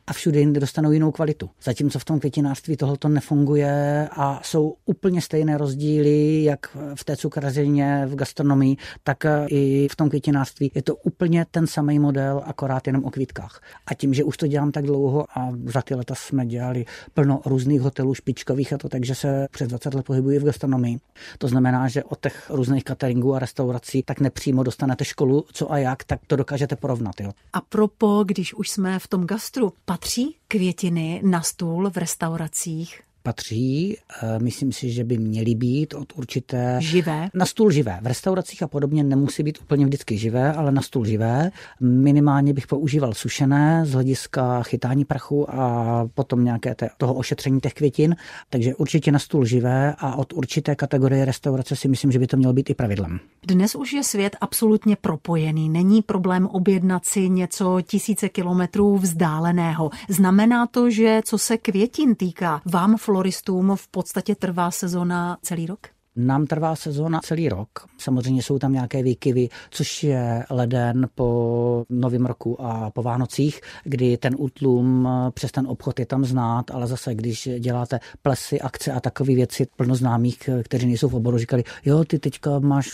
a 0.08 0.14
všude 0.14 0.40
jinde 0.40 0.60
dostanou 0.60 0.92
jinou 0.92 1.12
kvalitu. 1.12 1.50
Zatímco 1.64 2.00
v 2.00 2.06
tom 2.06 2.20
květinářství 2.20 2.78
tohoto 2.78 3.08
nefunguje 3.08 4.08
a 4.12 4.40
jsou 4.44 4.76
úplně 4.86 5.22
stejné 5.22 5.58
rozdíly, 5.58 6.44
jak 6.44 6.78
v 6.96 7.04
té 7.04 7.18
cukrařině, 7.18 8.06
v 8.08 8.16
gastronomii, 8.16 8.78
tak 9.04 9.24
i 9.48 9.88
v 9.92 9.96
tom 9.96 10.10
květinářství. 10.10 10.72
Je 10.76 10.82
to 10.82 10.96
úplně 10.96 11.46
ten 11.52 11.68
samý 11.68 12.00
model, 12.00 12.42
akorát 12.46 12.88
jenom 12.88 13.04
o 13.06 13.12
kvítkách. 13.12 13.62
A 13.86 13.94
tím, 13.94 14.14
že 14.14 14.24
už 14.24 14.38
to 14.38 14.48
dělám 14.48 14.72
tak 14.72 14.86
dlouho 14.86 15.26
a 15.38 15.50
za 15.66 15.82
ty 15.82 15.96
leta 15.96 16.16
jsme 16.16 16.46
dělali 16.46 16.86
plno 17.14 17.42
různých 17.46 17.82
hotelů 17.82 18.14
špičkových 18.14 18.74
a 18.74 18.78
to, 18.78 18.90
takže 18.90 19.16
se 19.16 19.48
přes 19.52 19.68
20 19.68 19.94
let 19.94 20.06
pohybuji 20.06 20.40
v 20.40 20.44
gastronomii. 20.44 20.98
To 21.38 21.48
znamená, 21.48 21.88
že 21.88 22.04
od 22.04 22.20
těch 22.22 22.50
různých 22.50 22.84
cateringů 22.84 23.36
a 23.36 23.40
restaurací 23.40 24.04
tak 24.04 24.20
nepřímo 24.20 24.64
dostanete 24.64 25.06
školu, 25.06 25.46
co 25.54 25.72
a 25.72 25.78
jak, 25.78 26.04
tak 26.04 26.20
to 26.28 26.36
dokážete 26.36 26.76
porovnat. 26.76 27.22
Jo. 27.22 27.32
A 27.54 27.62
propo, 27.62 28.24
když 28.28 28.54
už 28.54 28.70
jsme 28.70 29.00
v 29.00 29.08
tom 29.08 29.26
gastru, 29.26 29.74
Patří 30.02 30.38
květiny 30.48 31.22
na 31.24 31.42
stůl 31.42 31.90
v 31.90 31.98
restauracích? 31.98 33.02
Patří. 33.24 33.98
Eh, 34.24 34.40
myslím 34.40 34.72
si, 34.72 34.92
že 34.92 35.04
by 35.04 35.18
měly 35.18 35.56
být 35.56 35.94
od 35.94 36.14
určité... 36.16 36.78
Živé? 36.80 37.30
Na 37.34 37.46
stůl 37.46 37.72
živé. 37.72 38.00
V 38.02 38.08
restauracích 38.08 38.64
a 38.64 38.68
podobně 38.68 39.04
nemusí 39.04 39.44
být 39.44 39.60
úplně 39.62 39.86
vždycky 39.86 40.18
živé, 40.18 40.54
ale 40.54 40.72
na 40.72 40.82
stůl 40.82 41.06
živé. 41.06 41.52
Minimálně 41.80 42.54
bych 42.54 42.68
používal 42.68 43.14
sušené 43.14 43.86
z 43.86 43.92
hlediska 43.92 44.64
chytání 44.64 45.06
prachu 45.06 45.52
a 45.52 46.08
potom 46.14 46.44
nějaké 46.44 46.76
té, 46.76 46.90
toho 46.98 47.14
ošetření 47.14 47.60
těch 47.60 47.74
květin. 47.74 48.16
Takže 48.50 48.76
určitě 48.76 49.12
na 49.12 49.20
stůl 49.20 49.46
živé 49.46 49.96
a 49.98 50.16
od 50.16 50.34
určité 50.34 50.76
kategorie 50.76 51.26
restaurace 51.26 51.76
si 51.76 51.88
myslím, 51.88 52.12
že 52.12 52.20
by 52.20 52.28
to 52.28 52.38
mělo 52.38 52.54
být 52.54 52.70
i 52.70 52.74
pravidlem. 52.74 53.20
Dnes 53.48 53.76
už 53.76 53.94
je 53.94 54.04
svět 54.04 54.36
absolutně 54.42 54.96
propojený. 54.96 55.70
Není 55.70 56.02
problém 56.02 56.48
objednat 56.48 57.06
si 57.06 57.30
něco 57.30 57.82
tisíce 57.82 58.30
kilometrů 58.30 58.98
vzdáleného. 58.98 59.90
Znamená 60.10 60.68
to, 60.68 60.90
že 60.90 61.22
co 61.26 61.38
se 61.38 61.58
květin 61.58 62.16
týká, 62.16 62.62
vám 62.66 62.98
floristům 63.12 63.76
v 63.76 63.88
podstatě 63.88 64.36
trvá 64.36 64.72
sezona 64.72 65.38
celý 65.42 65.66
rok? 65.66 65.80
Nám 66.16 66.46
trvá 66.48 66.76
sezóna 66.76 67.20
celý 67.24 67.50
rok. 67.50 67.70
Samozřejmě 67.98 68.44
jsou 68.44 68.60
tam 68.60 68.74
nějaké 68.74 69.04
výkyvy, 69.04 69.50
což 69.70 70.04
je 70.04 70.46
leden 70.50 71.08
po 71.16 71.86
novém 71.90 72.26
roku 72.26 72.62
a 72.62 72.92
po 72.92 73.04
Vánocích, 73.04 73.62
kdy 73.84 74.18
ten 74.18 74.36
útlum 74.38 75.10
přes 75.34 75.52
ten 75.52 75.68
obchod 75.68 76.00
je 76.00 76.06
tam 76.06 76.26
znát, 76.26 76.72
ale 76.72 76.88
zase, 76.88 77.16
když 77.16 77.50
děláte 77.60 78.00
plesy, 78.22 78.62
akce 78.62 78.92
a 78.92 79.00
takové 79.00 79.36
věci, 79.36 79.68
plno 79.76 79.96
známých, 79.96 80.50
kteří 80.64 80.88
nejsou 80.88 81.10
v 81.10 81.16
oboru, 81.16 81.38
říkali, 81.38 81.64
jo, 81.86 82.04
ty 82.04 82.20
teďka 82.20 82.60
máš 82.60 82.90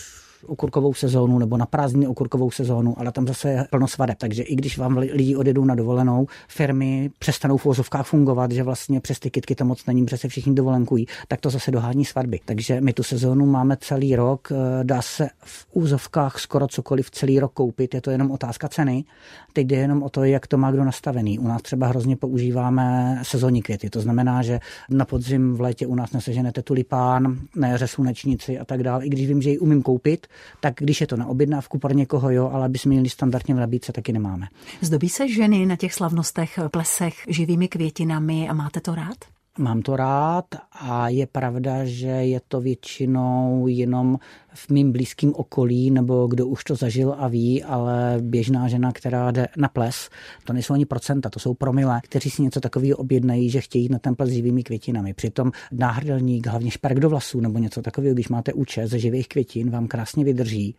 okurkovou 0.46 0.94
sezónu 0.94 1.38
nebo 1.38 1.56
na 1.56 1.66
prázdniny 1.66 2.06
okurkovou 2.06 2.50
sezónu, 2.50 2.94
ale 2.98 3.12
tam 3.12 3.26
zase 3.26 3.50
je 3.50 3.64
plno 3.70 3.88
svadeb. 3.88 4.18
Takže 4.18 4.42
i 4.42 4.54
když 4.54 4.78
vám 4.78 4.98
lidi 4.98 5.36
odjedou 5.36 5.64
na 5.64 5.74
dovolenou, 5.74 6.26
firmy 6.48 7.10
přestanou 7.18 7.56
v 7.56 7.66
úzovkách 7.66 8.06
fungovat, 8.06 8.52
že 8.52 8.62
vlastně 8.62 9.00
přes 9.00 9.18
ty 9.18 9.30
kitky 9.30 9.54
to 9.54 9.64
moc 9.64 9.86
není, 9.86 10.04
protože 10.04 10.16
se 10.16 10.28
všichni 10.28 10.54
dovolenkují, 10.54 11.06
tak 11.28 11.40
to 11.40 11.50
zase 11.50 11.70
dohání 11.70 12.04
svatby. 12.04 12.40
Takže 12.44 12.80
my 12.80 12.92
tu 12.92 13.02
sezónu 13.02 13.46
máme 13.46 13.76
celý 13.80 14.16
rok, 14.16 14.48
eh, 14.52 14.84
dá 14.84 15.02
se 15.02 15.28
v 15.44 15.66
úzovkách 15.72 16.38
skoro 16.38 16.66
cokoliv 16.66 17.10
celý 17.10 17.40
rok 17.40 17.52
koupit, 17.52 17.94
je 17.94 18.00
to 18.00 18.10
jenom 18.10 18.30
otázka 18.30 18.68
ceny. 18.68 19.04
Teď 19.52 19.66
jde 19.66 19.76
jenom 19.76 20.02
o 20.02 20.08
to, 20.08 20.24
jak 20.24 20.46
to 20.46 20.58
má 20.58 20.70
kdo 20.70 20.84
nastavený. 20.84 21.38
U 21.38 21.48
nás 21.48 21.62
třeba 21.62 21.86
hrozně 21.86 22.16
používáme 22.16 23.18
sezónní 23.22 23.62
květy, 23.62 23.90
to 23.90 24.00
znamená, 24.00 24.42
že 24.42 24.60
na 24.90 25.04
podzim 25.04 25.54
v 25.54 25.60
létě 25.60 25.86
u 25.86 25.94
nás 25.94 26.12
neseženete 26.12 26.62
tulipán, 26.62 27.38
na 27.56 27.68
jaře 27.68 27.86
slunečnici 27.86 28.58
a 28.58 28.64
tak 28.64 28.82
dále. 28.82 29.06
I 29.06 29.08
když 29.08 29.28
vím, 29.28 29.42
že 29.42 29.50
ji 29.50 29.58
umím 29.58 29.82
koupit, 29.82 30.26
tak 30.60 30.74
když 30.78 31.00
je 31.00 31.06
to 31.06 31.16
na 31.16 31.26
objednávku 31.26 31.78
pro 31.78 31.94
někoho, 31.94 32.30
jo, 32.30 32.50
ale 32.52 32.64
aby 32.64 32.78
jsme 32.78 32.88
měli 32.88 33.08
standardně 33.08 33.54
v 33.54 33.58
nabídce, 33.58 33.92
taky 33.92 34.12
nemáme. 34.12 34.46
Zdobí 34.80 35.08
se 35.08 35.28
ženy 35.28 35.66
na 35.66 35.76
těch 35.76 35.94
slavnostech, 35.94 36.58
plesech 36.70 37.14
živými 37.28 37.68
květinami 37.68 38.48
a 38.48 38.54
máte 38.54 38.80
to 38.80 38.94
rád? 38.94 39.16
Mám 39.58 39.82
to 39.82 39.96
rád 39.96 40.44
a 40.72 41.08
je 41.08 41.26
pravda, 41.26 41.84
že 41.84 42.06
je 42.06 42.40
to 42.48 42.60
většinou 42.60 43.66
jenom 43.68 44.18
v 44.54 44.70
mým 44.70 44.92
blízkém 44.92 45.32
okolí, 45.34 45.90
nebo 45.90 46.26
kdo 46.26 46.46
už 46.46 46.64
to 46.64 46.74
zažil 46.74 47.14
a 47.18 47.28
ví, 47.28 47.62
ale 47.64 48.16
běžná 48.20 48.68
žena, 48.68 48.92
která 48.92 49.30
jde 49.30 49.48
na 49.56 49.68
ples, 49.68 50.10
to 50.44 50.52
nejsou 50.52 50.74
ani 50.74 50.86
procenta, 50.86 51.30
to 51.30 51.38
jsou 51.38 51.54
promile, 51.54 52.00
kteří 52.04 52.30
si 52.30 52.42
něco 52.42 52.60
takového 52.60 52.96
objednají, 52.96 53.50
že 53.50 53.60
chtějí 53.60 53.88
na 53.88 53.98
ten 53.98 54.14
ples 54.14 54.30
s 54.30 54.32
živými 54.32 54.62
květinami. 54.62 55.14
Přitom 55.14 55.52
náhrdelník, 55.72 56.46
hlavně 56.46 56.70
šperk 56.70 57.00
do 57.00 57.08
vlasů 57.10 57.40
nebo 57.40 57.58
něco 57.58 57.82
takového, 57.82 58.14
když 58.14 58.28
máte 58.28 58.52
účet 58.52 58.86
ze 58.86 58.98
živých 58.98 59.28
květin, 59.28 59.70
vám 59.70 59.86
krásně 59.86 60.24
vydrží. 60.24 60.74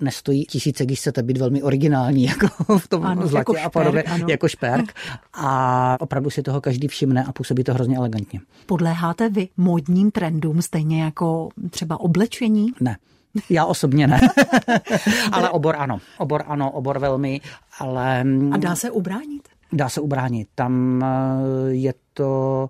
Nestojí 0.00 0.44
tisíce, 0.44 0.84
když 0.84 0.98
chcete 0.98 1.22
být 1.22 1.38
velmi 1.38 1.62
originální, 1.62 2.24
jako 2.40 2.78
v 2.78 2.88
tom 2.88 3.04
ano, 3.06 3.26
zlatě 3.26 3.56
jako 3.56 3.66
a 3.66 3.70
podobně, 3.70 4.04
jako 4.28 4.48
šperk. 4.48 4.92
A 5.32 5.96
opravdu 6.00 6.30
si 6.30 6.42
toho 6.42 6.60
každý 6.60 6.88
všimne 6.88 7.24
a 7.24 7.32
působí 7.32 7.64
to 7.64 7.74
hrozně 7.74 7.96
elegantně. 7.96 8.40
Podléháte 8.66 9.28
vy 9.28 9.48
módním 9.56 10.10
trendům 10.10 10.62
stejně 10.62 11.02
jako 11.02 11.48
třeba 11.70 12.00
oblečení? 12.00 12.72
Ne. 12.80 12.96
Já 13.50 13.64
osobně 13.64 14.06
ne. 14.06 14.20
ale 15.32 15.50
obor 15.50 15.76
ano. 15.78 15.98
Obor 16.18 16.44
ano, 16.46 16.70
obor 16.70 16.98
velmi, 16.98 17.40
ale... 17.78 18.24
A 18.52 18.56
dá 18.56 18.76
se 18.76 18.90
ubránit? 18.90 19.48
Dá 19.72 19.88
se 19.88 20.00
ubránit. 20.00 20.48
Tam 20.54 21.04
eh, 21.04 21.74
je 21.74 21.94
to 22.12 22.68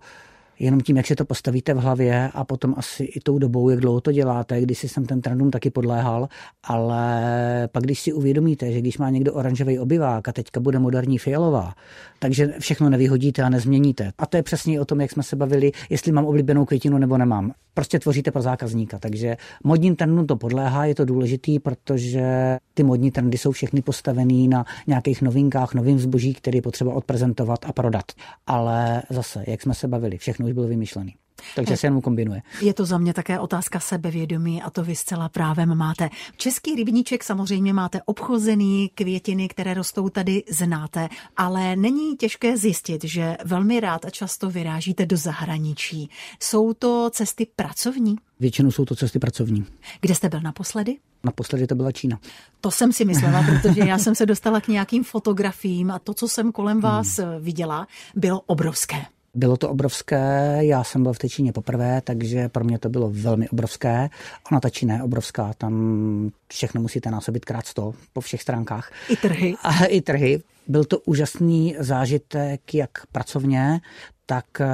jenom 0.58 0.80
tím, 0.80 0.96
jak 0.96 1.06
si 1.06 1.14
to 1.14 1.24
postavíte 1.24 1.74
v 1.74 1.78
hlavě 1.78 2.30
a 2.34 2.44
potom 2.44 2.74
asi 2.76 3.04
i 3.04 3.20
tou 3.20 3.38
dobou, 3.38 3.70
jak 3.70 3.80
dlouho 3.80 4.00
to 4.00 4.12
děláte, 4.12 4.60
když 4.60 4.78
si 4.78 4.88
jsem 4.88 5.06
ten 5.06 5.20
trendům 5.20 5.50
taky 5.50 5.70
podléhal, 5.70 6.28
ale 6.64 7.68
pak 7.72 7.82
když 7.82 8.00
si 8.00 8.12
uvědomíte, 8.12 8.72
že 8.72 8.80
když 8.80 8.98
má 8.98 9.10
někdo 9.10 9.34
oranžový 9.34 9.78
obyvák 9.78 10.28
a 10.28 10.32
teďka 10.32 10.60
bude 10.60 10.78
moderní 10.78 11.18
fialová, 11.18 11.74
takže 12.18 12.54
všechno 12.58 12.90
nevyhodíte 12.90 13.42
a 13.42 13.48
nezměníte. 13.48 14.12
A 14.18 14.26
to 14.26 14.36
je 14.36 14.42
přesně 14.42 14.80
o 14.80 14.84
tom, 14.84 15.00
jak 15.00 15.10
jsme 15.10 15.22
se 15.22 15.36
bavili, 15.36 15.72
jestli 15.90 16.12
mám 16.12 16.26
oblíbenou 16.26 16.64
květinu 16.64 16.98
nebo 16.98 17.18
nemám. 17.18 17.52
Prostě 17.74 17.98
tvoříte 17.98 18.30
pro 18.30 18.42
zákazníka, 18.42 18.98
takže 18.98 19.36
modním 19.64 19.96
trendům 19.96 20.26
to 20.26 20.36
podléhá, 20.36 20.84
je 20.84 20.94
to 20.94 21.04
důležitý, 21.04 21.58
protože 21.58 22.58
ty 22.74 22.82
modní 22.82 23.10
trendy 23.10 23.38
jsou 23.38 23.50
všechny 23.50 23.82
postavený 23.82 24.48
na 24.48 24.64
nějakých 24.86 25.22
novinkách, 25.22 25.74
novým 25.74 25.98
zboží, 25.98 26.34
který 26.34 26.58
je 26.58 26.62
potřeba 26.62 26.94
odprezentovat 26.94 27.58
a 27.64 27.72
prodat. 27.72 28.04
Ale 28.46 29.02
zase, 29.10 29.44
jak 29.46 29.62
jsme 29.62 29.74
se 29.74 29.88
bavili, 29.88 30.18
všechno 30.18 30.43
už 30.44 30.52
bylo 30.52 30.66
vymyšlené. 30.66 31.12
Takže 31.54 31.76
se 31.76 31.86
jenom 31.86 32.00
kombinuje. 32.00 32.42
Je 32.60 32.74
to 32.74 32.84
za 32.84 32.98
mě 32.98 33.14
také 33.14 33.40
otázka 33.40 33.80
sebevědomí 33.80 34.62
a 34.62 34.70
to 34.70 34.84
vy 34.84 34.96
zcela 34.96 35.28
právem 35.28 35.74
máte. 35.74 36.10
Český 36.36 36.74
rybníček 36.74 37.24
samozřejmě 37.24 37.72
máte 37.72 38.02
obchozený, 38.04 38.90
květiny, 38.94 39.48
které 39.48 39.74
rostou 39.74 40.08
tady 40.08 40.42
znáte, 40.50 41.08
ale 41.36 41.76
není 41.76 42.16
těžké 42.16 42.56
zjistit, 42.56 43.04
že 43.04 43.36
velmi 43.44 43.80
rád 43.80 44.04
a 44.04 44.10
často 44.10 44.50
vyrážíte 44.50 45.06
do 45.06 45.16
zahraničí. 45.16 46.10
Jsou 46.40 46.74
to 46.74 47.10
cesty 47.12 47.46
pracovní? 47.56 48.16
Většinou 48.40 48.70
jsou 48.70 48.84
to 48.84 48.96
cesty 48.96 49.18
pracovní. 49.18 49.66
Kde 50.00 50.14
jste 50.14 50.28
byl 50.28 50.40
naposledy? 50.40 50.96
Naposledy 51.24 51.66
to 51.66 51.74
byla 51.74 51.92
Čína. 51.92 52.18
To 52.60 52.70
jsem 52.70 52.92
si 52.92 53.04
myslela, 53.04 53.42
protože 53.62 53.80
já 53.80 53.98
jsem 53.98 54.14
se 54.14 54.26
dostala 54.26 54.60
k 54.60 54.68
nějakým 54.68 55.04
fotografiím 55.04 55.90
a 55.90 55.98
to, 55.98 56.14
co 56.14 56.28
jsem 56.28 56.52
kolem 56.52 56.80
vás 56.80 57.18
hmm. 57.18 57.40
viděla, 57.40 57.86
bylo 58.14 58.40
obrovské. 58.40 59.04
Bylo 59.34 59.56
to 59.56 59.70
obrovské, 59.70 60.58
já 60.60 60.84
jsem 60.84 61.02
byl 61.02 61.12
v 61.12 61.18
té 61.18 61.28
Číně 61.28 61.52
poprvé, 61.52 62.00
takže 62.04 62.48
pro 62.48 62.64
mě 62.64 62.78
to 62.78 62.88
bylo 62.88 63.10
velmi 63.10 63.48
obrovské. 63.48 64.08
Ona 64.50 64.60
ta 64.60 64.70
Čína 64.70 64.94
je 64.94 65.02
obrovská, 65.02 65.52
tam 65.58 66.30
všechno 66.48 66.80
musíte 66.80 67.10
násobit 67.10 67.44
krát 67.44 67.66
sto 67.66 67.94
po 68.12 68.20
všech 68.20 68.42
stránkách. 68.42 68.92
I 69.08 69.16
trhy. 69.16 69.54
A 69.62 69.84
i 69.84 70.00
trhy. 70.00 70.42
Byl 70.68 70.84
to 70.84 70.98
úžasný 70.98 71.76
zážitek, 71.78 72.74
jak 72.74 72.90
pracovně, 73.12 73.80
tak 74.26 74.44
eh, 74.60 74.66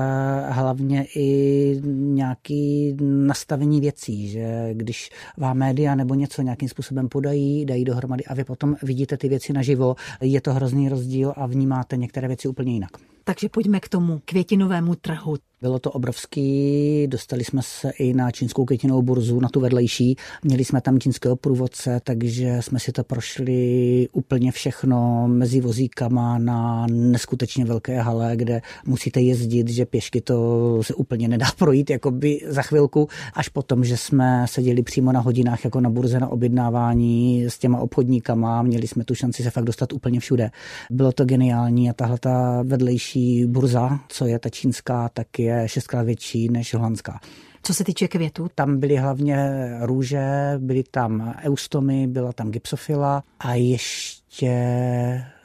hlavně 0.49 1.07
i 1.17 1.81
nějaký 1.91 2.97
nastavení 3.01 3.81
věcí, 3.81 4.29
že 4.29 4.71
když 4.73 5.11
vám 5.37 5.59
média 5.59 5.95
nebo 5.95 6.15
něco 6.15 6.43
nějakým 6.43 6.69
způsobem 6.69 7.09
podají, 7.09 7.67
dají 7.67 7.85
dohromady 7.85 8.25
a 8.25 8.35
vy 8.35 8.45
potom 8.45 8.77
vidíte 8.83 9.17
ty 9.17 9.29
věci 9.29 9.53
naživo, 9.53 9.97
je 10.21 10.41
to 10.41 10.55
hrozný 10.55 10.89
rozdíl 10.89 11.33
a 11.37 11.47
vnímáte 11.47 11.97
některé 11.97 12.29
věci 12.29 12.49
úplně 12.49 12.73
jinak. 12.73 12.91
Takže 13.31 13.49
pojďme 13.49 13.81
k 13.81 13.89
tomu 13.89 14.23
květinovému 14.25 14.95
trhu. 14.95 15.37
Bylo 15.63 15.79
to 15.79 15.91
obrovský, 15.91 17.07
dostali 17.07 17.45
jsme 17.45 17.63
se 17.63 17.91
i 17.91 18.15
na 18.15 18.31
čínskou 18.31 18.65
květinovou 18.65 19.03
burzu, 19.03 19.41
na 19.41 19.49
tu 19.49 19.61
vedlejší. 19.61 20.17
Měli 20.45 20.65
jsme 20.65 20.81
tam 20.81 21.01
čínského 21.01 21.37
průvodce, 21.37 22.01
takže 22.05 22.57
jsme 22.61 22.81
si 22.81 22.93
to 22.93 23.05
prošli 23.05 24.09
úplně 24.13 24.53
všechno 24.53 25.29
mezi 25.29 25.61
vozíkama 25.61 26.39
na 26.39 26.87
neskutečně 26.91 27.65
velké 27.65 28.01
hale, 28.01 28.37
kde 28.37 28.63
musíte 28.87 29.21
jezdit, 29.21 29.69
že 29.69 29.87
pěšky 29.87 30.21
to 30.21 30.79
se 30.83 30.95
úplně 30.95 31.29
nedá 31.29 31.47
projít 31.59 31.91
jakoby 31.91 32.41
za 32.47 32.63
chvilku, 32.63 33.09
až 33.35 33.49
potom, 33.49 33.85
že 33.85 33.97
jsme 33.97 34.47
seděli 34.49 34.83
přímo 34.83 35.13
na 35.13 35.21
hodinách 35.21 35.65
jako 35.65 35.81
na 35.81 35.91
burze 35.91 36.21
na 36.21 36.29
objednávání 36.29 37.45
s 37.45 37.59
těma 37.59 37.79
obchodníkama, 37.79 38.63
měli 38.63 38.89
jsme 38.89 39.05
tu 39.05 39.15
šanci 39.15 39.43
se 39.43 39.51
fakt 39.51 39.65
dostat 39.65 39.93
úplně 39.93 40.21
všude. 40.21 40.51
Bylo 40.91 41.13
to 41.13 41.25
geniální 41.25 41.91
a 41.91 41.93
tahle 41.93 42.19
ta 42.19 42.63
vedlejší 42.63 43.47
burza, 43.47 44.01
co 44.09 44.27
je 44.27 44.39
ta 44.39 44.49
čínská, 44.49 45.09
tak 45.09 45.39
je 45.39 45.50
je 45.59 45.69
šestkrát 45.69 46.03
větší 46.03 46.49
než 46.49 46.75
holandská. 46.75 47.21
Co 47.63 47.75
se 47.75 47.85
týče 47.85 48.09
květů? 48.09 48.49
Tam 48.55 48.81
byly 48.81 48.97
hlavně 48.97 49.69
růže, 49.81 50.55
byly 50.59 50.83
tam 50.91 51.35
eustomy, 51.43 52.07
byla 52.07 52.33
tam 52.33 52.51
gypsofila 52.51 53.23
a 53.41 53.55
ještě... 53.55 54.53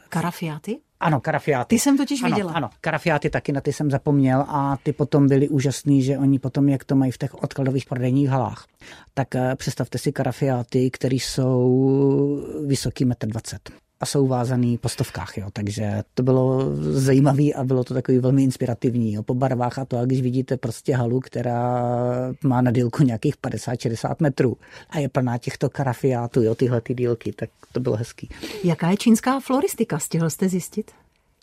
Karafiáty? 0.10 0.80
Ano, 1.00 1.20
karafiáty. 1.20 1.76
Ty 1.76 1.80
jsem 1.80 1.98
totiž 1.98 2.24
ano, 2.24 2.36
viděla. 2.36 2.54
Ano, 2.54 2.70
karafiáty 2.82 3.30
taky 3.30 3.52
na 3.52 3.62
ty 3.62 3.74
jsem 3.74 3.92
zapomněl 3.92 4.46
a 4.48 4.78
ty 4.84 4.94
potom 4.94 5.28
byly 5.28 5.50
úžasný, 5.50 6.02
že 6.02 6.18
oni 6.18 6.40
potom, 6.40 6.70
jak 6.70 6.84
to 6.84 6.96
mají 6.96 7.12
v 7.12 7.18
těch 7.18 7.36
odkladových 7.44 7.86
prodejních 7.86 8.30
halách, 8.30 8.66
tak 9.14 9.36
eh, 9.36 9.56
představte 9.56 9.98
si 9.98 10.12
karafiáty, 10.12 10.92
které 10.92 11.16
jsou 11.16 12.46
vysoký 12.68 13.06
1,20 13.06 13.56
m 13.72 13.85
a 14.06 14.08
jsou 14.08 14.28
vázaný 14.28 14.78
po 14.78 14.90
stovkách, 14.90 15.38
jo. 15.38 15.48
takže 15.54 16.04
to 16.14 16.24
bylo 16.24 16.76
zajímavé 16.80 17.54
a 17.56 17.64
bylo 17.64 17.84
to 17.84 17.94
takový 17.94 18.20
velmi 18.20 18.44
inspirativní 18.44 19.14
jo. 19.14 19.24
po 19.24 19.34
barvách 19.34 19.80
a 19.80 19.86
to, 19.86 19.98
a 19.98 20.06
když 20.06 20.22
vidíte 20.22 20.58
prostě 20.58 20.96
halu, 20.96 21.20
která 21.20 21.86
má 22.44 22.62
na 22.62 22.72
dílku 22.72 23.04
nějakých 23.04 23.38
50-60 23.38 24.16
metrů 24.20 24.58
a 24.90 25.00
je 25.00 25.10
plná 25.10 25.38
těchto 25.38 25.70
karafiátů, 25.70 26.42
jo, 26.44 26.56
tyhle 26.56 26.82
ty 26.82 26.94
dílky, 26.94 27.34
tak 27.34 27.50
to 27.72 27.80
bylo 27.80 27.96
hezký. 27.96 28.30
Jaká 28.64 28.90
je 28.90 28.98
čínská 28.98 29.40
floristika, 29.40 30.00
stihl 30.00 30.30
jste 30.30 30.50
zjistit? 30.50 30.92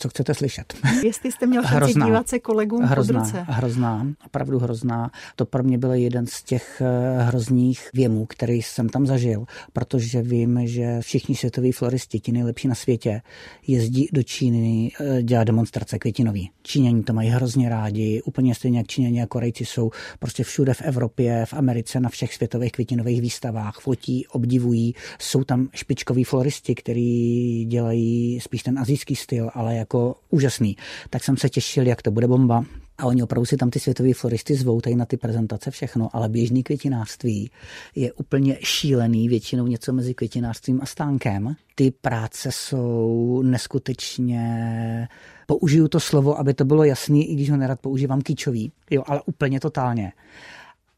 Co 0.02 0.08
chcete 0.08 0.34
slyšet. 0.34 0.74
Jestli 1.04 1.32
jste 1.32 1.46
měl 1.46 1.62
šanci 1.62 1.92
dívat 1.92 2.28
se 2.28 2.38
kolegům 2.38 2.82
hrozná, 2.82 3.20
pod 3.20 3.26
ruce. 3.26 3.44
Hrozná, 3.48 4.06
opravdu 4.26 4.58
hrozná. 4.58 5.10
To 5.36 5.46
pro 5.46 5.62
mě 5.62 5.78
byl 5.78 5.92
jeden 5.92 6.26
z 6.26 6.42
těch 6.42 6.82
eh, 6.84 7.22
hrozných 7.22 7.88
věmů, 7.94 8.26
který 8.26 8.62
jsem 8.62 8.88
tam 8.88 9.06
zažil, 9.06 9.44
protože 9.72 10.22
vím, 10.22 10.66
že 10.66 11.00
všichni 11.00 11.34
světoví 11.36 11.72
floristi, 11.72 12.20
ti 12.20 12.32
nejlepší 12.32 12.68
na 12.68 12.74
světě, 12.74 13.22
jezdí 13.66 14.08
do 14.12 14.22
Číny 14.22 14.92
eh, 15.00 15.22
dělat 15.22 15.44
demonstrace 15.44 15.98
květinový. 15.98 16.50
Číňani 16.62 17.02
to 17.02 17.12
mají 17.12 17.28
hrozně 17.28 17.68
rádi, 17.68 18.22
úplně 18.24 18.54
stejně 18.54 18.78
jak 18.78 18.86
Číňani 18.86 19.22
a 19.22 19.26
Korejci 19.26 19.64
jsou 19.64 19.90
prostě 20.18 20.44
všude 20.44 20.74
v 20.74 20.82
Evropě, 20.82 21.46
v 21.46 21.54
Americe, 21.54 22.00
na 22.00 22.08
všech 22.08 22.34
světových 22.34 22.72
květinových 22.72 23.20
výstavách, 23.20 23.80
fotí, 23.80 24.26
obdivují. 24.26 24.94
Jsou 25.18 25.44
tam 25.44 25.68
špičkoví 25.74 26.24
floristi, 26.24 26.74
kteří 26.74 27.64
dělají 27.68 28.40
spíš 28.40 28.62
ten 28.62 28.78
azijský 28.78 29.16
styl, 29.16 29.50
ale 29.54 29.74
jak 29.74 29.91
jako 29.92 30.16
úžasný. 30.30 30.76
Tak 31.10 31.24
jsem 31.24 31.36
se 31.36 31.48
těšil, 31.48 31.86
jak 31.86 32.02
to 32.02 32.10
bude 32.10 32.28
bomba. 32.28 32.64
A 32.98 33.06
oni 33.06 33.22
opravdu 33.22 33.46
si 33.46 33.56
tam 33.56 33.70
ty 33.70 33.80
světové 33.80 34.14
floristy 34.14 34.54
zvou 34.54 34.80
tady 34.80 34.96
na 34.96 35.04
ty 35.04 35.16
prezentace 35.16 35.70
všechno, 35.70 36.08
ale 36.12 36.28
běžný 36.28 36.62
květinářství 36.62 37.50
je 37.94 38.12
úplně 38.12 38.58
šílený, 38.62 39.28
většinou 39.28 39.66
něco 39.66 39.92
mezi 39.92 40.14
květinářstvím 40.14 40.80
a 40.82 40.86
stánkem. 40.86 41.54
Ty 41.74 41.90
práce 41.90 42.52
jsou 42.52 43.42
neskutečně 43.44 45.08
použiju 45.46 45.88
to 45.88 46.00
slovo, 46.00 46.38
aby 46.38 46.54
to 46.54 46.64
bylo 46.64 46.84
jasný, 46.84 47.30
i 47.30 47.34
když 47.34 47.50
ho 47.50 47.56
nerad 47.56 47.80
používám 47.80 48.20
kýčový, 48.20 48.72
jo, 48.90 49.02
ale 49.06 49.20
úplně 49.26 49.60
totálně. 49.60 50.12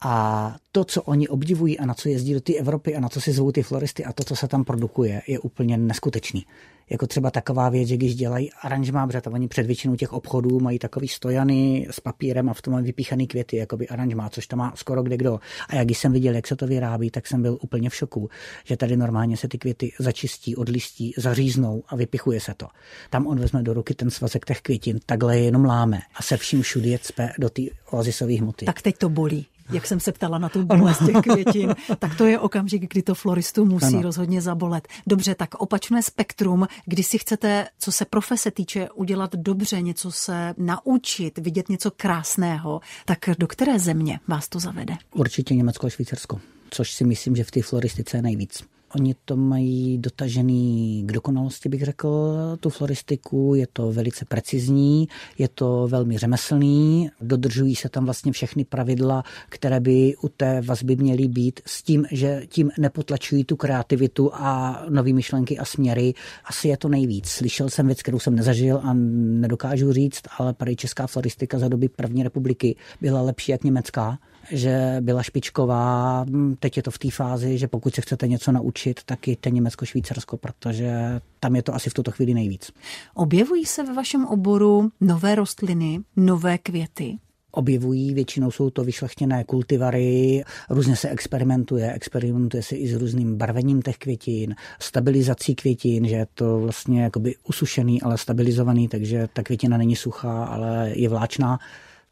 A 0.05 0.57
to, 0.73 0.85
co 0.85 1.03
oni 1.03 1.29
obdivují 1.29 1.79
a 1.79 1.87
na 1.87 1.95
co 1.95 2.09
jezdí 2.09 2.35
do 2.35 2.41
té 2.41 2.55
Evropy 2.55 2.97
a 2.97 3.01
na 3.01 3.09
co 3.09 3.21
si 3.21 3.33
zvou 3.33 3.53
ty 3.53 3.63
floristy 3.63 4.05
a 4.05 4.13
to, 4.13 4.25
co 4.25 4.37
se 4.37 4.49
tam 4.49 4.65
produkuje, 4.65 5.23
je 5.27 5.39
úplně 5.39 5.77
neskutečný. 5.77 6.47
Jako 6.91 7.07
třeba 7.07 7.31
taková 7.31 7.69
věc, 7.69 7.89
že 7.89 7.97
když 7.97 8.15
dělají 8.15 8.51
aranžmá, 8.63 9.07
protože 9.07 9.21
oni 9.21 9.49
před 9.49 9.67
většinou 9.67 9.97
těch 9.97 10.13
obchodů 10.13 10.61
mají 10.61 10.79
takový 10.79 11.09
stojany 11.09 11.87
s 11.91 12.01
papírem 12.01 12.49
a 12.49 12.55
v 12.55 12.63
tom 12.63 12.73
mají 12.73 12.85
vypíchaný 12.85 13.27
květy, 13.27 13.57
jako 13.57 13.77
by 13.77 13.89
aranžmá, 13.89 14.31
což 14.31 14.47
tam 14.47 14.59
má 14.59 14.73
skoro 14.77 15.03
kde 15.03 15.17
kdo. 15.17 15.41
A 15.69 15.77
jak 15.77 15.91
jsem 15.91 16.13
viděl, 16.13 16.35
jak 16.35 16.47
se 16.47 16.57
to 16.57 16.67
vyrábí, 16.67 17.11
tak 17.11 17.27
jsem 17.27 17.43
byl 17.43 17.59
úplně 17.63 17.91
v 17.91 17.95
šoku, 17.95 18.31
že 18.65 18.77
tady 18.77 18.97
normálně 18.97 19.37
se 19.37 19.49
ty 19.49 19.59
květy 19.59 19.93
začistí, 19.99 20.57
odlistí, 20.57 21.15
zaříznou 21.17 21.83
a 21.89 21.97
vypichuje 21.97 22.41
se 22.41 22.55
to. 22.57 22.67
Tam 23.11 23.27
on 23.27 23.39
vezme 23.39 23.63
do 23.63 23.75
ruky 23.75 23.95
ten 23.95 24.11
svazek 24.11 24.45
těch 24.45 24.61
květin, 24.61 25.01
takhle 25.07 25.39
je 25.39 25.45
jenom 25.45 25.65
láme 25.65 26.01
a 26.15 26.23
se 26.23 26.37
vším 26.37 26.63
všudy 26.63 26.89
je 26.89 26.99
cpe 26.99 27.33
do 27.39 27.51
té 27.51 27.63
oazisové 27.91 28.35
hmoty. 28.35 28.65
Tak 28.67 28.83
teď 28.83 28.99
to 28.99 29.09
bolí 29.09 29.47
jak 29.73 29.87
jsem 29.87 30.01
se 30.01 30.13
ptala 30.13 30.39
na 30.39 30.49
tu 30.49 30.65
bolest 30.65 31.07
těch 31.07 31.17
květin, 31.17 31.75
tak 31.99 32.17
to 32.17 32.27
je 32.27 32.39
okamžik, 32.39 32.93
kdy 32.93 33.03
to 33.03 33.15
floristu 33.15 33.65
musí 33.65 33.87
ano. 33.87 34.03
rozhodně 34.03 34.41
zabolet. 34.41 34.89
Dobře, 35.07 35.35
tak 35.35 35.55
opačné 35.55 36.03
spektrum, 36.03 36.67
kdy 36.87 37.03
si 37.03 37.19
chcete, 37.19 37.67
co 37.79 37.93
se 37.93 38.05
profese 38.05 38.51
týče, 38.51 38.89
udělat 38.95 39.35
dobře, 39.35 39.83
něco 39.83 40.13
se 40.13 40.55
naučit, 40.59 41.39
vidět 41.39 41.69
něco 41.69 41.91
krásného, 41.91 42.81
tak 43.05 43.19
do 43.39 43.47
které 43.47 43.79
země 43.79 44.21
vás 44.29 44.49
to 44.49 44.61
zavede? 44.61 44.97
Určitě 45.15 45.55
Německo 45.55 45.87
a 45.87 45.91
Švýcarsko, 45.91 46.41
což 46.71 46.93
si 46.93 47.05
myslím, 47.05 47.37
že 47.37 47.45
v 47.45 47.51
té 47.51 47.63
floristice 47.63 48.17
je 48.17 48.23
nejvíc. 48.23 48.74
Oni 48.95 49.15
to 49.25 49.37
mají 49.37 49.99
dotažený 49.99 51.03
k 51.07 51.13
dokonalosti, 51.13 51.69
bych 51.69 51.83
řekl, 51.83 52.37
tu 52.61 52.71
floristiku. 52.71 53.55
Je 53.55 53.67
to 53.73 53.93
velice 53.93 54.25
precizní, 54.25 55.09
je 55.39 55.49
to 55.49 55.89
velmi 55.91 56.19
řemeslný, 56.19 57.11
dodržují 57.21 57.77
se 57.77 57.89
tam 57.89 58.05
vlastně 58.05 58.33
všechny 58.33 58.65
pravidla, 58.65 59.23
které 59.49 59.81
by 59.81 60.17
u 60.23 60.29
té 60.29 60.61
vazby 60.61 60.97
měly 60.97 61.29
být 61.29 61.61
s 61.67 61.83
tím, 61.83 62.07
že 62.11 62.43
tím 62.49 62.71
nepotlačují 62.79 63.45
tu 63.45 63.57
kreativitu 63.57 64.31
a 64.35 64.83
nové 64.89 65.13
myšlenky 65.13 65.59
a 65.59 65.65
směry. 65.65 66.15
Asi 66.45 66.69
je 66.69 66.77
to 66.77 66.89
nejvíc. 66.89 67.29
Slyšel 67.29 67.71
jsem 67.71 67.87
věc, 67.87 68.03
kterou 68.03 68.19
jsem 68.19 68.35
nezažil 68.35 68.81
a 68.83 68.93
nedokážu 68.95 69.93
říct, 69.93 70.23
ale 70.39 70.53
prý 70.53 70.77
česká 70.77 71.07
floristika 71.07 71.59
za 71.59 71.69
doby 71.69 71.89
první 71.89 72.23
republiky 72.23 72.77
byla 73.01 73.23
lepší 73.23 73.53
jak 73.53 73.65
německá 73.65 74.19
že 74.51 74.97
byla 75.01 75.23
špičková. 75.23 76.25
Teď 76.59 76.77
je 76.77 76.83
to 76.83 76.91
v 76.91 76.99
té 76.99 77.11
fázi, 77.11 77.59
že 77.59 77.69
pokud 77.69 77.95
se 77.95 78.01
chcete 78.01 78.29
něco 78.29 78.53
naučit, 78.53 79.01
tak 79.05 79.29
jděte 79.29 79.51
Německo-Švýcarsko, 79.51 80.37
protože 80.37 81.21
tam 81.41 81.57
je 81.57 81.63
to 81.63 81.75
asi 81.75 81.91
v 81.91 81.95
tuto 81.95 82.11
chvíli 82.11 82.35
nejvíc. 82.35 82.73
Objevují 83.15 83.65
se 83.65 83.83
ve 83.83 83.95
vašem 83.95 84.25
oboru 84.25 84.91
nové 85.01 85.35
rostliny, 85.35 86.01
nové 86.17 86.59
květy? 86.59 87.19
objevují, 87.55 88.15
většinou 88.15 88.51
jsou 88.51 88.71
to 88.71 88.85
vyšlechtěné 88.85 89.45
kultivary, 89.45 90.45
různě 90.71 90.97
se 90.97 91.09
experimentuje, 91.09 91.93
experimentuje 91.93 92.63
se 92.63 92.77
i 92.77 92.89
s 92.89 92.95
různým 92.95 93.37
barvením 93.37 93.83
těch 93.83 93.99
květin, 93.99 94.55
stabilizací 94.81 95.55
květin, 95.55 96.09
že 96.09 96.17
je 96.17 96.27
to 96.35 96.61
vlastně 96.61 97.03
jakoby 97.03 97.35
usušený, 97.49 98.03
ale 98.03 98.19
stabilizovaný, 98.19 98.89
takže 98.89 99.29
ta 99.33 99.43
květina 99.43 99.77
není 99.77 99.97
suchá, 99.97 100.45
ale 100.45 100.93
je 100.95 101.09
vláčná 101.09 101.59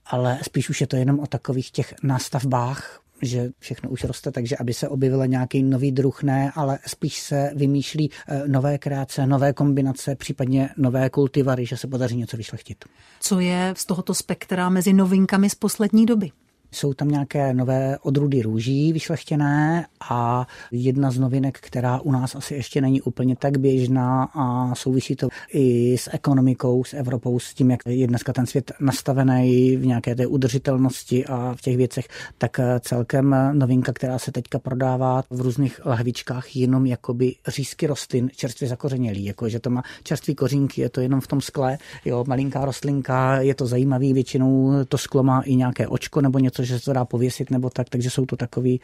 ale 0.07 0.39
spíš 0.43 0.71
už 0.71 0.81
je 0.81 0.87
to 0.87 0.97
jenom 0.97 1.21
o 1.21 1.27
takových 1.27 1.71
těch 1.71 1.95
nástavbách, 2.03 3.01
že 3.23 3.51
všechno 3.59 3.91
už 3.91 4.05
roste, 4.05 4.31
takže 4.31 4.57
aby 4.57 4.75
se 4.75 4.89
objevila 4.89 5.27
nějaký 5.27 5.63
nový 5.63 5.93
druh, 5.93 6.23
ne, 6.23 6.53
ale 6.55 6.79
spíš 6.87 7.21
se 7.21 7.51
vymýšlí 7.55 8.11
eh, 8.29 8.43
nové 8.49 8.79
kreace, 8.79 9.27
nové 9.27 9.53
kombinace, 9.53 10.15
případně 10.15 10.69
nové 10.77 11.11
kultivary, 11.11 11.67
že 11.67 11.77
se 11.77 11.87
podaří 11.87 12.17
něco 12.17 12.37
vyšlechtit. 12.37 12.85
Co 13.21 13.41
je 13.41 13.75
z 13.77 13.87
tohoto 13.87 14.15
spektra 14.15 14.69
mezi 14.69 14.93
novinkami 14.93 15.51
z 15.51 15.55
poslední 15.55 16.07
doby? 16.07 16.31
Jsou 16.73 16.95
tam 16.95 17.09
nějaké 17.09 17.55
nové 17.55 17.99
odrůdy 17.99 18.43
růží 18.43 18.93
vyšlechtěné 18.93 19.87
a 20.11 20.47
jedna 20.71 21.11
z 21.11 21.19
novinek, 21.19 21.59
která 21.61 22.01
u 22.01 22.13
nás 22.13 22.35
asi 22.35 22.55
ještě 22.55 22.81
není 22.81 23.01
úplně 23.03 23.37
tak 23.37 23.59
běžná 23.59 24.29
a 24.35 24.75
souvisí 24.75 25.17
to 25.17 25.29
i 25.53 25.99
s 25.99 26.11
ekonomikou, 26.13 26.85
s 26.85 26.95
Evropou, 26.95 27.39
s 27.39 27.55
tím, 27.55 27.71
jak 27.71 27.81
je 27.87 28.07
dneska 28.07 28.33
ten 28.33 28.47
svět 28.47 28.73
nastavený 28.81 29.77
v 29.77 29.87
nějaké 29.87 30.15
té 30.15 30.27
udržitelnosti 30.27 31.27
a 31.27 31.55
v 31.57 31.61
těch 31.61 31.77
věcech, 31.77 32.09
tak 32.39 32.61
celkem 32.81 33.37
novinka, 33.53 33.93
která 33.93 34.19
se 34.19 34.33
teďka 34.33 34.59
prodává 34.59 35.23
v 35.31 35.41
různých 35.41 35.81
lahvičkách, 35.85 36.57
jenom 36.57 36.87
jakoby 36.87 37.35
řízky 37.49 37.87
rostlin 37.87 38.31
čerstvě 38.37 38.69
zakořenělý, 38.69 39.25
jako 39.25 39.49
že 39.49 39.61
to 39.61 39.71
má 39.71 39.83
čerstvý 40.03 40.35
kořínky, 40.35 40.81
je 40.81 40.89
to 40.89 41.01
jenom 41.01 41.21
v 41.21 41.27
tom 41.27 41.41
skle, 41.41 41.79
jo, 42.05 42.25
malinká 42.29 42.65
rostlinka, 42.65 43.41
je 43.41 43.55
to 43.55 43.67
zajímavý, 43.67 44.13
většinou 44.13 44.73
to 44.89 44.99
sklo 44.99 45.23
má 45.23 45.41
i 45.41 45.55
nějaké 45.55 45.89
očko 45.89 46.21
nebo 46.21 46.39
něco 46.39 46.62
že 46.65 46.79
se 46.79 46.85
to 46.85 46.93
dá 46.93 47.05
pověsit 47.05 47.51
nebo 47.51 47.71
tak, 47.71 47.89
takže 47.89 48.11
jsou 48.11 48.27
to 48.27 48.37
takový 48.37 48.81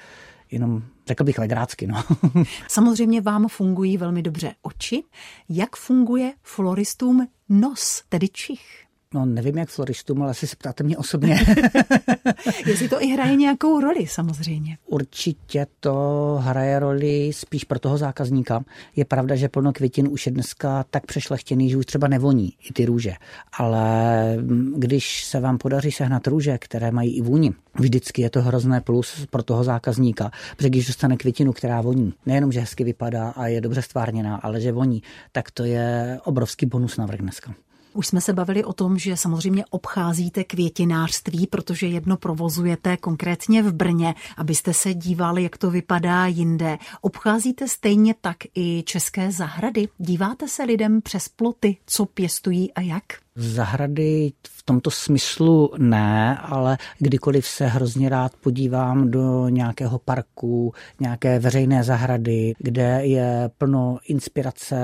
jenom, 0.50 0.82
řekl 1.06 1.24
bych, 1.24 1.38
legrácky. 1.38 1.86
No. 1.86 2.04
Samozřejmě 2.68 3.20
vám 3.20 3.48
fungují 3.48 3.96
velmi 3.96 4.22
dobře 4.22 4.54
oči. 4.62 5.02
Jak 5.48 5.76
funguje 5.76 6.32
floristům 6.42 7.28
nos, 7.48 8.02
tedy 8.08 8.28
čich? 8.28 8.87
No 9.14 9.26
nevím 9.26 9.58
jak 9.58 9.68
floristům, 9.68 10.22
ale 10.22 10.30
asi 10.30 10.46
se 10.46 10.56
ptáte 10.56 10.84
mě 10.84 10.96
osobně. 10.96 11.40
Jestli 12.66 12.88
to 12.88 13.02
i 13.02 13.06
hraje 13.06 13.36
nějakou 13.36 13.80
roli 13.80 14.06
samozřejmě. 14.06 14.78
Určitě 14.86 15.66
to 15.80 15.94
hraje 16.42 16.78
roli 16.78 17.30
spíš 17.34 17.64
pro 17.64 17.78
toho 17.78 17.98
zákazníka. 17.98 18.64
Je 18.96 19.04
pravda, 19.04 19.36
že 19.36 19.48
plno 19.48 19.72
květin 19.72 20.08
už 20.08 20.26
je 20.26 20.32
dneska 20.32 20.84
tak 20.90 21.06
přešlechtěný, 21.06 21.70
že 21.70 21.76
už 21.76 21.86
třeba 21.86 22.08
nevoní 22.08 22.52
i 22.70 22.72
ty 22.72 22.84
růže. 22.84 23.14
Ale 23.58 24.36
když 24.76 25.24
se 25.24 25.40
vám 25.40 25.58
podaří 25.58 25.92
sehnat 25.92 26.26
růže, 26.26 26.58
které 26.58 26.90
mají 26.90 27.16
i 27.16 27.20
vůni, 27.20 27.52
vždycky 27.74 28.22
je 28.22 28.30
to 28.30 28.42
hrozné 28.42 28.80
plus 28.80 29.26
pro 29.30 29.42
toho 29.42 29.64
zákazníka. 29.64 30.30
Protože 30.56 30.68
když 30.68 30.86
dostane 30.86 31.16
květinu, 31.16 31.52
která 31.52 31.80
voní, 31.80 32.14
nejenom, 32.26 32.52
že 32.52 32.60
hezky 32.60 32.84
vypadá 32.84 33.28
a 33.28 33.46
je 33.46 33.60
dobře 33.60 33.82
stvárněná, 33.82 34.36
ale 34.36 34.60
že 34.60 34.72
voní, 34.72 35.02
tak 35.32 35.50
to 35.50 35.64
je 35.64 36.18
obrovský 36.24 36.66
bonus 36.66 36.96
na 36.96 37.06
vrch 37.06 37.20
dneska. 37.20 37.54
Už 37.94 38.06
jsme 38.06 38.20
se 38.20 38.32
bavili 38.32 38.64
o 38.64 38.72
tom, 38.72 38.98
že 38.98 39.16
samozřejmě 39.16 39.64
obcházíte 39.70 40.44
květinářství, 40.44 41.46
protože 41.46 41.86
jedno 41.86 42.16
provozujete 42.16 42.96
konkrétně 42.96 43.62
v 43.62 43.72
Brně, 43.72 44.14
abyste 44.36 44.74
se 44.74 44.94
dívali, 44.94 45.42
jak 45.42 45.58
to 45.58 45.70
vypadá 45.70 46.26
jinde. 46.26 46.78
Obcházíte 47.00 47.68
stejně 47.68 48.14
tak 48.20 48.36
i 48.54 48.82
české 48.86 49.32
zahrady? 49.32 49.88
Díváte 49.98 50.48
se 50.48 50.64
lidem 50.64 51.02
přes 51.02 51.28
ploty, 51.28 51.76
co 51.86 52.06
pěstují 52.06 52.72
a 52.72 52.80
jak? 52.80 53.27
Zahrady 53.40 54.32
v 54.48 54.62
tomto 54.62 54.90
smyslu 54.90 55.70
ne, 55.78 56.38
ale 56.38 56.78
kdykoliv 56.98 57.46
se 57.46 57.66
hrozně 57.66 58.08
rád 58.08 58.32
podívám 58.36 59.10
do 59.10 59.48
nějakého 59.48 59.98
parku, 59.98 60.74
nějaké 61.00 61.38
veřejné 61.38 61.84
zahrady, 61.84 62.52
kde 62.58 63.00
je 63.02 63.50
plno 63.58 63.98
inspirace, 64.08 64.76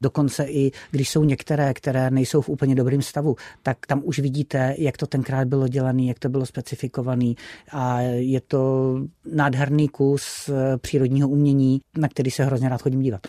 dokonce 0.00 0.44
i 0.44 0.70
když 0.90 1.08
jsou 1.08 1.24
některé, 1.24 1.74
které 1.74 2.10
nejsou 2.10 2.40
v 2.40 2.48
úplně 2.48 2.74
dobrém 2.74 3.02
stavu, 3.02 3.36
tak 3.62 3.86
tam 3.86 4.00
už 4.04 4.18
vidíte, 4.18 4.74
jak 4.78 4.96
to 4.96 5.06
tenkrát 5.06 5.48
bylo 5.48 5.68
dělané, 5.68 6.02
jak 6.02 6.18
to 6.18 6.28
bylo 6.28 6.46
specifikované 6.46 7.32
a 7.70 8.00
je 8.00 8.40
to 8.40 8.94
nádherný 9.32 9.88
kus 9.88 10.50
přírodního 10.76 11.28
umění, 11.28 11.80
na 11.96 12.08
který 12.08 12.30
se 12.30 12.44
hrozně 12.44 12.68
rád 12.68 12.82
chodím 12.82 13.00
dívat. 13.00 13.26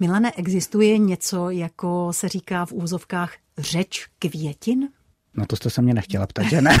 Milane, 0.00 0.32
existuje 0.36 0.98
něco, 0.98 1.50
jako 1.50 2.08
se 2.12 2.28
říká 2.28 2.66
v 2.66 2.72
úzovkách 2.72 3.32
řeč 3.58 4.06
květin? 4.18 4.88
No 5.36 5.46
to 5.46 5.56
jste 5.56 5.70
se 5.70 5.82
mě 5.82 5.94
nechtěla 5.94 6.26
ptat, 6.26 6.42
že 6.42 6.62
ne? 6.62 6.78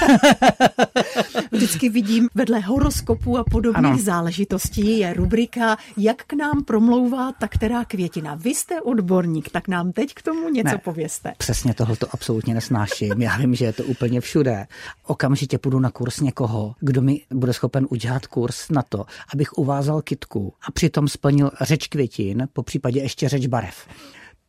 Vždycky 1.52 1.88
vidím 1.88 2.28
vedle 2.34 2.60
horoskopu 2.60 3.38
a 3.38 3.44
podobných 3.44 3.84
ano. 3.84 3.98
záležitostí 3.98 4.98
je 4.98 5.14
rubrika 5.14 5.76
Jak 5.96 6.24
k 6.24 6.32
nám 6.32 6.64
promlouvá 6.64 7.32
ta 7.32 7.48
která 7.48 7.84
květina. 7.84 8.34
Vy 8.34 8.54
jste 8.54 8.80
odborník, 8.80 9.48
tak 9.50 9.68
nám 9.68 9.92
teď 9.92 10.14
k 10.14 10.22
tomu 10.22 10.48
něco 10.48 10.74
ne, 10.74 10.78
pověste. 10.78 11.32
Přesně 11.38 11.74
toho 11.74 11.96
to 11.96 12.06
absolutně 12.10 12.54
nesnáším. 12.54 13.22
Já 13.22 13.36
vím, 13.36 13.54
že 13.54 13.64
je 13.64 13.72
to 13.72 13.84
úplně 13.84 14.20
všude. 14.20 14.66
Okamžitě 15.06 15.58
půjdu 15.58 15.78
na 15.78 15.90
kurz 15.90 16.20
někoho, 16.20 16.74
kdo 16.80 17.02
mi 17.02 17.20
bude 17.34 17.52
schopen 17.52 17.86
udělat 17.90 18.26
kurz 18.26 18.68
na 18.68 18.82
to, 18.82 19.04
abych 19.34 19.58
uvázal 19.58 20.02
kitku 20.02 20.54
a 20.68 20.72
přitom 20.72 21.08
splnil 21.08 21.50
řeč 21.60 21.86
květin, 21.86 22.48
po 22.52 22.62
případě 22.62 23.00
ještě 23.00 23.28
řeč 23.28 23.46
barev 23.46 23.86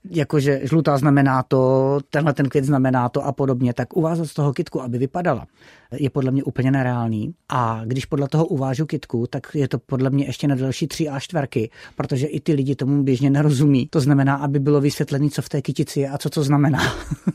jakože 0.04 0.60
žlutá 0.64 0.98
znamená 0.98 1.44
to, 1.44 2.00
tenhle 2.10 2.34
ten 2.34 2.50
květ 2.50 2.66
znamená 2.66 3.10
to 3.10 3.26
a 3.26 3.32
podobně, 3.32 3.74
tak 3.74 3.98
uvázat 3.98 4.26
z 4.26 4.34
toho 4.34 4.54
kitku, 4.54 4.82
aby 4.82 4.98
vypadala, 4.98 5.48
je 5.92 6.10
podle 6.10 6.32
mě 6.32 6.44
úplně 6.44 6.72
nereálný. 6.72 7.34
A 7.50 7.82
když 7.86 8.06
podle 8.06 8.28
toho 8.28 8.46
uvážu 8.46 8.86
kitku, 8.86 9.28
tak 9.30 9.48
je 9.54 9.68
to 9.68 9.80
podle 9.80 10.10
mě 10.10 10.26
ještě 10.26 10.48
na 10.48 10.56
další 10.56 10.88
tři 10.88 11.10
a 11.10 11.20
čtverky, 11.20 11.70
protože 11.96 12.28
i 12.28 12.40
ty 12.40 12.54
lidi 12.54 12.76
tomu 12.76 13.04
běžně 13.04 13.30
nerozumí. 13.30 13.88
To 13.88 14.00
znamená, 14.00 14.36
aby 14.36 14.60
bylo 14.60 14.82
vysvětlené, 14.82 15.30
co 15.30 15.42
v 15.42 15.50
té 15.50 15.62
kytici 15.62 16.00
je 16.00 16.10
a 16.10 16.18
co 16.18 16.30
to 16.30 16.44
znamená. 16.44 16.80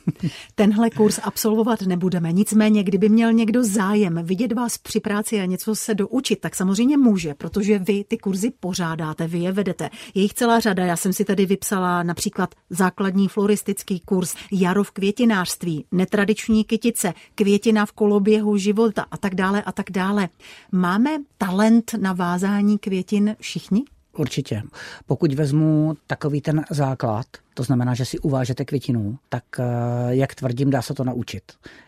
Tenhle 0.55 0.91
kurz 0.91 1.21
absolvovat 1.23 1.83
nebudeme. 1.83 2.33
Nicméně, 2.33 2.85
kdyby 2.85 3.09
měl 3.09 3.33
někdo 3.33 3.65
zájem 3.65 4.21
vidět 4.23 4.53
vás 4.53 4.79
při 4.79 5.01
práci 5.01 5.41
a 5.41 5.45
něco 5.45 5.75
se 5.75 5.95
doučit, 5.95 6.41
tak 6.41 6.57
samozřejmě 6.57 6.97
může, 6.97 7.35
protože 7.35 7.79
vy 7.79 8.05
ty 8.05 8.19
kurzy 8.19 8.53
pořádáte, 8.61 9.27
vy 9.27 9.39
je 9.39 9.53
vedete. 9.53 9.91
Je 10.15 10.23
jich 10.23 10.35
celá 10.35 10.61
řada. 10.61 10.85
Já 10.85 10.97
jsem 10.97 11.13
si 11.13 11.25
tady 11.25 11.47
vypsala 11.47 12.03
například 12.03 12.55
základní 12.71 13.29
floristický 13.29 14.01
kurz, 14.01 14.35
jaro 14.53 14.85
v 14.85 14.91
květinářství, 14.91 15.85
netradiční 15.93 16.65
kytice, 16.65 17.13
květina 17.35 17.87
v 17.87 17.93
koloběhu 17.93 18.42
života 18.57 19.07
a 19.11 19.17
tak 19.17 19.35
dále 19.35 19.63
a 19.63 19.73
tak 19.73 19.91
dále. 19.91 20.29
Máme 20.73 21.11
talent 21.39 21.95
na 22.01 22.13
vázání 22.13 22.79
květin 22.79 23.37
všichni? 23.41 23.83
Určitě. 24.17 24.63
Pokud 25.07 25.35
vezmu 25.35 25.97
takový 26.07 26.41
ten 26.41 26.65
základ, 26.71 27.27
to 27.55 27.63
znamená, 27.63 27.95
že 27.95 28.05
si 28.05 28.19
uvážete 28.19 28.65
květinu, 28.65 29.19
tak 29.29 29.45
eh, 29.59 29.65
jak 30.09 30.35
tvrdím, 30.35 30.71
dá 30.71 30.83
se 30.83 30.95
to 30.95 31.05
naučit. 31.05 31.43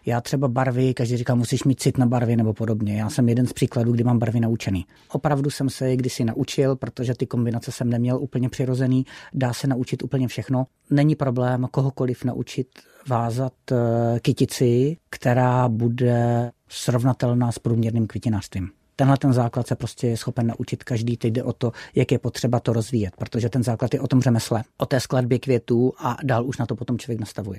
Já 0.07 0.21
třeba 0.21 0.49
barvy, 0.49 0.95
každý 0.95 1.17
říká, 1.17 1.35
musíš 1.35 1.65
mít 1.65 1.81
cit 1.81 1.99
na 1.99 2.07
barvy 2.07 2.37
nebo 2.37 2.53
podobně. 2.53 3.01
Já 3.01 3.11
jsem 3.11 3.29
jeden 3.29 3.47
z 3.47 3.53
příkladů, 3.53 3.93
kdy 3.93 4.05
mám 4.05 4.19
barvy 4.19 4.41
naučený. 4.41 4.87
Opravdu 5.13 5.51
jsem 5.51 5.71
se 5.71 5.91
je 5.91 5.97
kdysi 5.97 6.25
naučil, 6.25 6.77
protože 6.77 7.15
ty 7.15 7.27
kombinace 7.27 7.73
jsem 7.73 7.91
neměl 7.91 8.19
úplně 8.19 8.49
přirozený. 8.49 9.07
Dá 9.35 9.53
se 9.53 9.67
naučit 9.67 10.03
úplně 10.03 10.29
všechno. 10.29 10.67
Není 10.91 11.15
problém 11.17 11.67
kohokoliv 11.71 12.25
naučit 12.25 12.69
vázat 13.09 13.53
eh, 13.73 14.21
kytici, 14.21 14.97
která 15.11 15.69
bude 15.69 16.51
srovnatelná 16.69 17.53
s 17.53 17.59
průměrným 17.59 18.07
květinářstvím 18.07 18.71
tenhle 18.97 19.17
ten 19.17 19.33
základ 19.33 19.67
se 19.67 19.77
prostě 19.77 20.07
je 20.07 20.17
schopen 20.17 20.47
naučit 20.47 20.85
každý. 20.85 21.17
Teď 21.17 21.33
jde 21.33 21.43
o 21.43 21.53
to, 21.53 21.73
jak 21.95 22.13
je 22.13 22.19
potřeba 22.19 22.61
to 22.61 22.73
rozvíjet, 22.73 23.17
protože 23.17 23.49
ten 23.49 23.63
základ 23.63 23.95
je 23.95 24.01
o 24.01 24.07
tom 24.07 24.21
řemesle, 24.21 24.63
o 24.79 24.87
té 24.87 25.01
skladbě 25.01 25.39
květů 25.39 25.93
a 25.99 26.17
dál 26.23 26.47
už 26.47 26.59
na 26.59 26.67
to 26.67 26.77
potom 26.77 26.99
člověk 26.99 27.21
nastavuje. 27.21 27.59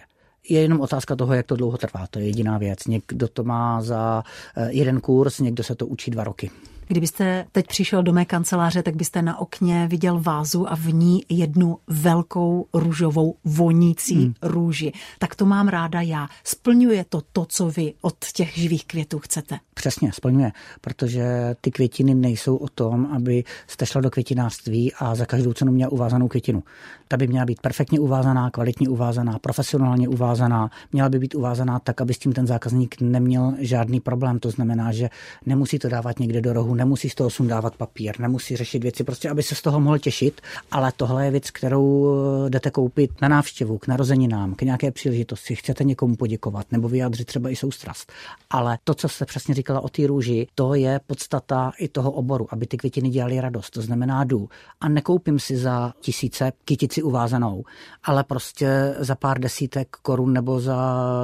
Je 0.50 0.62
jenom 0.62 0.82
otázka 0.82 1.16
toho, 1.16 1.34
jak 1.34 1.46
to 1.46 1.56
dlouho 1.56 1.78
trvá. 1.78 2.08
To 2.08 2.20
je 2.20 2.26
jediná 2.26 2.58
věc. 2.58 2.88
Někdo 2.88 3.28
to 3.28 3.44
má 3.44 3.82
za 3.82 4.24
eh, 4.58 4.72
jeden 4.72 5.02
kurz, 5.02 5.40
někdo 5.40 5.64
se 5.64 5.76
to 5.76 5.88
učí 5.88 6.12
dva 6.12 6.24
roky. 6.24 6.52
Kdybyste 6.88 7.46
teď 7.52 7.68
přišel 7.68 8.04
do 8.04 8.14
mé 8.14 8.26
kanceláře, 8.26 8.84
tak 8.84 8.96
byste 8.96 9.22
na 9.22 9.40
okně 9.40 9.88
viděl 9.88 10.20
vázu 10.22 10.72
a 10.72 10.76
v 10.76 10.94
ní 10.94 11.24
jednu 11.30 11.78
velkou 11.88 12.66
růžovou 12.74 13.36
vonící 13.46 14.16
hmm. 14.16 14.34
růži. 14.42 14.92
Tak 15.20 15.36
to 15.36 15.46
mám 15.46 15.68
ráda 15.68 16.02
já. 16.02 16.28
Splňuje 16.44 17.06
to 17.10 17.22
to, 17.34 17.46
co 17.46 17.70
vy 17.70 17.94
od 18.02 18.16
těch 18.34 18.58
živých 18.58 18.86
květů 18.86 19.20
chcete? 19.20 19.58
Přesně, 19.74 20.12
splňuje, 20.14 20.52
protože 20.82 21.56
ty 21.62 21.72
květiny 21.72 22.16
nejsou 22.16 22.56
o 22.56 22.68
tom, 22.68 23.06
aby 23.16 23.44
jste 23.68 23.86
šla 23.86 24.02
do 24.02 24.12
květinářství 24.12 24.94
a 24.94 25.16
za 25.16 25.26
každou 25.26 25.54
cenu 25.54 25.72
měla 25.72 25.92
uvázanou 25.92 26.28
květinu. 26.28 26.64
Ta 27.08 27.18
by 27.18 27.28
měla 27.28 27.46
být 27.46 27.62
perfektně 27.62 28.00
uvázaná, 28.00 28.50
kvalitně 28.50 28.90
uvázaná, 28.90 29.40
profesionálně 29.40 30.08
uvázaná, 30.08 30.72
měla 30.92 31.10
by 31.10 31.20
být 31.20 31.36
uvázaná 31.36 31.80
tak, 31.80 32.02
aby 32.02 32.14
s 32.14 32.20
tím 32.20 32.34
ten 32.34 32.48
zákazník 32.48 33.02
neměl 33.02 33.54
žádný 33.58 34.00
problém. 34.00 34.40
To 34.40 34.52
znamená, 34.52 34.92
že 34.92 35.10
nemusí 35.46 35.80
to 35.80 35.90
dávat 35.90 36.20
někde 36.20 36.42
do 36.42 36.54
rohu, 36.54 36.75
nemusí 36.76 37.10
z 37.10 37.16
toho 37.16 37.30
sundávat 37.30 37.76
papír, 37.76 38.20
nemusí 38.20 38.56
řešit 38.56 38.84
věci, 38.84 39.04
prostě 39.04 39.30
aby 39.30 39.44
se 39.44 39.56
z 39.56 39.62
toho 39.62 39.80
mohl 39.80 40.00
těšit, 40.00 40.42
ale 40.72 40.92
tohle 40.98 41.26
je 41.26 41.32
věc, 41.32 41.52
kterou 41.52 42.08
eh, 42.46 42.50
jdete 42.50 42.72
koupit 42.72 43.22
na 43.22 43.28
návštěvu, 43.28 43.78
k 43.78 43.88
narozeninám, 43.88 44.56
k 44.56 44.62
nějaké 44.62 44.92
příležitosti, 44.92 45.56
chcete 45.56 45.84
někomu 45.84 46.16
poděkovat 46.16 46.72
nebo 46.72 46.90
vyjádřit 46.90 47.26
třeba 47.26 47.50
i 47.50 47.56
soustrast. 47.56 48.12
Ale 48.50 48.78
to, 48.84 48.94
co 48.94 49.10
jste 49.10 49.26
přesně 49.26 49.56
říkala 49.56 49.82
o 49.82 49.90
té 49.90 50.08
růži, 50.08 50.48
to 50.56 50.74
je 50.74 51.00
podstata 51.08 51.72
i 51.80 51.88
toho 51.88 52.12
oboru, 52.12 52.48
aby 52.50 52.68
ty 52.68 52.78
květiny 52.78 53.10
dělaly 53.10 53.42
radost. 53.42 53.70
To 53.70 53.82
znamená 53.82 54.24
jdu 54.24 54.50
a 54.82 54.90
nekoupím 54.90 55.40
si 55.40 55.58
za 55.58 55.94
tisíce 56.00 56.52
kytici 56.66 57.04
uvázanou, 57.04 57.64
ale 58.04 58.24
prostě 58.24 58.96
za 59.00 59.16
pár 59.16 59.40
desítek 59.40 59.98
korun 60.02 60.34
nebo 60.34 60.60
za 60.60 60.78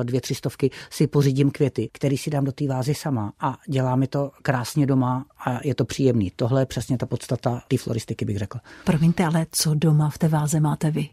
dvě, 0.04 0.22
tři 0.22 0.36
stovky 0.36 0.72
si 0.90 1.08
pořídím 1.08 1.52
květy, 1.52 1.90
který 1.94 2.18
si 2.18 2.30
dám 2.30 2.46
do 2.46 2.52
té 2.52 2.68
vázy 2.68 2.94
sama 2.94 3.34
a 3.40 3.58
dělá 3.68 3.96
mi 3.96 4.08
to 4.08 4.32
krásně 4.42 4.86
doma 4.86 5.26
a 5.46 5.60
je 5.64 5.76
to 5.76 5.86
příjemný. 5.86 6.32
Tohle 6.36 6.62
je 6.62 6.66
přesně 6.66 6.98
ta 6.98 7.06
podstata 7.06 7.62
té 7.68 7.78
floristiky, 7.78 8.26
bych 8.26 8.38
řekl. 8.38 8.60
Promiňte, 8.84 9.26
ale 9.26 9.46
co 9.52 9.74
doma 9.74 10.10
v 10.10 10.18
té 10.18 10.28
váze 10.28 10.60
máte 10.60 10.92
vy? 10.92 11.10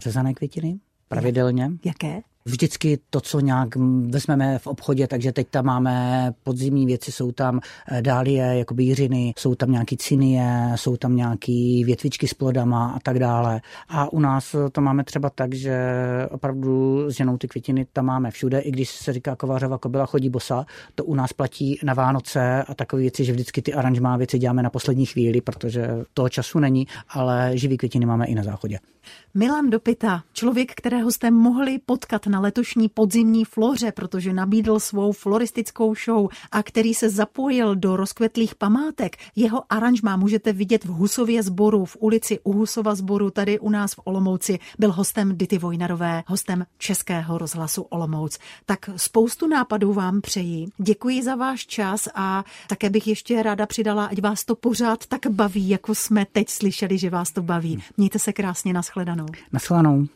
Řezané 0.00 0.34
květiny, 0.34 0.78
pravidelně. 1.08 1.70
Jaké? 1.84 2.22
Vždycky 2.44 2.98
to, 3.10 3.20
co 3.20 3.40
nějak 3.40 3.76
vezmeme 4.08 4.58
v 4.58 4.66
obchodě, 4.66 5.06
takže 5.06 5.32
teď 5.32 5.48
tam 5.48 5.64
máme 5.64 6.30
podzimní 6.42 6.86
věci, 6.86 7.12
jsou 7.12 7.32
tam 7.32 7.60
eh, 7.88 8.02
dálie, 8.02 8.58
jakoby 8.58 8.84
jiřiny, 8.84 9.34
jsou 9.38 9.54
tam 9.54 9.72
nějaký 9.72 9.96
cinie, 9.96 10.72
jsou 10.74 10.96
tam 10.96 11.16
nějaký 11.16 11.84
větvičky 11.84 12.28
s 12.28 12.34
plodama 12.34 12.92
a 12.96 13.00
tak 13.00 13.18
dále. 13.18 13.60
A 13.88 14.12
u 14.12 14.20
nás 14.20 14.56
to 14.72 14.80
máme 14.80 15.04
třeba 15.04 15.30
tak, 15.30 15.54
že 15.54 15.76
opravdu 16.30 17.04
s 17.10 17.16
ženou 17.16 17.38
ty 17.38 17.48
květiny 17.48 17.86
tam 17.92 18.04
máme 18.04 18.30
všude, 18.30 18.60
i 18.60 18.70
když 18.70 18.90
se 18.90 19.12
říká 19.12 19.36
kovářova 19.36 19.78
kobila 19.78 20.06
chodí 20.06 20.30
bosa, 20.30 20.66
to 20.94 21.04
u 21.04 21.14
nás 21.14 21.32
platí 21.32 21.78
na 21.84 21.94
Vánoce 21.94 22.64
a 22.68 22.74
takové 22.74 23.02
věci, 23.02 23.24
že 23.24 23.32
vždycky 23.32 23.62
ty 23.62 23.74
aranžmá 23.74 24.16
věci 24.16 24.38
děláme 24.38 24.62
na 24.62 24.70
poslední 24.70 25.06
chvíli, 25.06 25.40
protože 25.40 25.88
toho 26.14 26.28
času 26.28 26.58
není, 26.58 26.86
ale 27.08 27.50
živý 27.54 27.76
květiny 27.76 28.06
máme 28.06 28.26
i 28.26 28.34
na 28.34 28.42
záchodě. 28.42 28.78
Milan 29.34 29.70
Dopita, 29.70 30.22
člověk, 30.32 30.72
kterého 30.74 31.12
jste 31.12 31.30
mohli 31.30 31.78
potkat 31.78 32.26
na 32.32 32.40
letošní 32.40 32.88
podzimní 32.88 33.44
floře, 33.44 33.92
protože 33.92 34.32
nabídl 34.32 34.80
svou 34.80 35.12
floristickou 35.12 35.94
show 35.94 36.28
a 36.52 36.62
který 36.62 36.94
se 36.94 37.10
zapojil 37.10 37.76
do 37.76 37.96
rozkvetlých 37.96 38.54
památek. 38.54 39.16
Jeho 39.36 39.62
aranžma 39.70 40.16
můžete 40.16 40.52
vidět 40.52 40.84
v 40.84 40.88
Husově 40.88 41.42
sboru, 41.42 41.84
v 41.84 41.96
ulici 42.00 42.38
u 42.44 42.52
Husova 42.52 42.94
sboru, 42.94 43.30
tady 43.30 43.58
u 43.58 43.70
nás 43.70 43.94
v 43.94 44.00
Olomouci. 44.04 44.58
Byl 44.78 44.92
hostem 44.92 45.38
Dity 45.38 45.58
Vojnarové, 45.58 46.22
hostem 46.26 46.66
Českého 46.78 47.38
rozhlasu 47.38 47.82
Olomouc. 47.82 48.38
Tak 48.66 48.90
spoustu 48.96 49.46
nápadů 49.46 49.92
vám 49.92 50.20
přeji. 50.20 50.66
Děkuji 50.78 51.22
za 51.22 51.34
váš 51.34 51.66
čas 51.66 52.08
a 52.14 52.44
také 52.68 52.90
bych 52.90 53.06
ještě 53.06 53.42
ráda 53.42 53.66
přidala, 53.66 54.06
ať 54.06 54.20
vás 54.20 54.44
to 54.44 54.54
pořád 54.54 55.06
tak 55.06 55.26
baví, 55.30 55.68
jako 55.68 55.94
jsme 55.94 56.26
teď 56.32 56.48
slyšeli, 56.48 56.98
že 56.98 57.10
vás 57.10 57.32
to 57.32 57.42
baví. 57.42 57.82
Mějte 57.96 58.18
se 58.18 58.32
krásně, 58.32 58.72
nashledanou. 58.72 59.26
Nashledanou. 59.52 60.06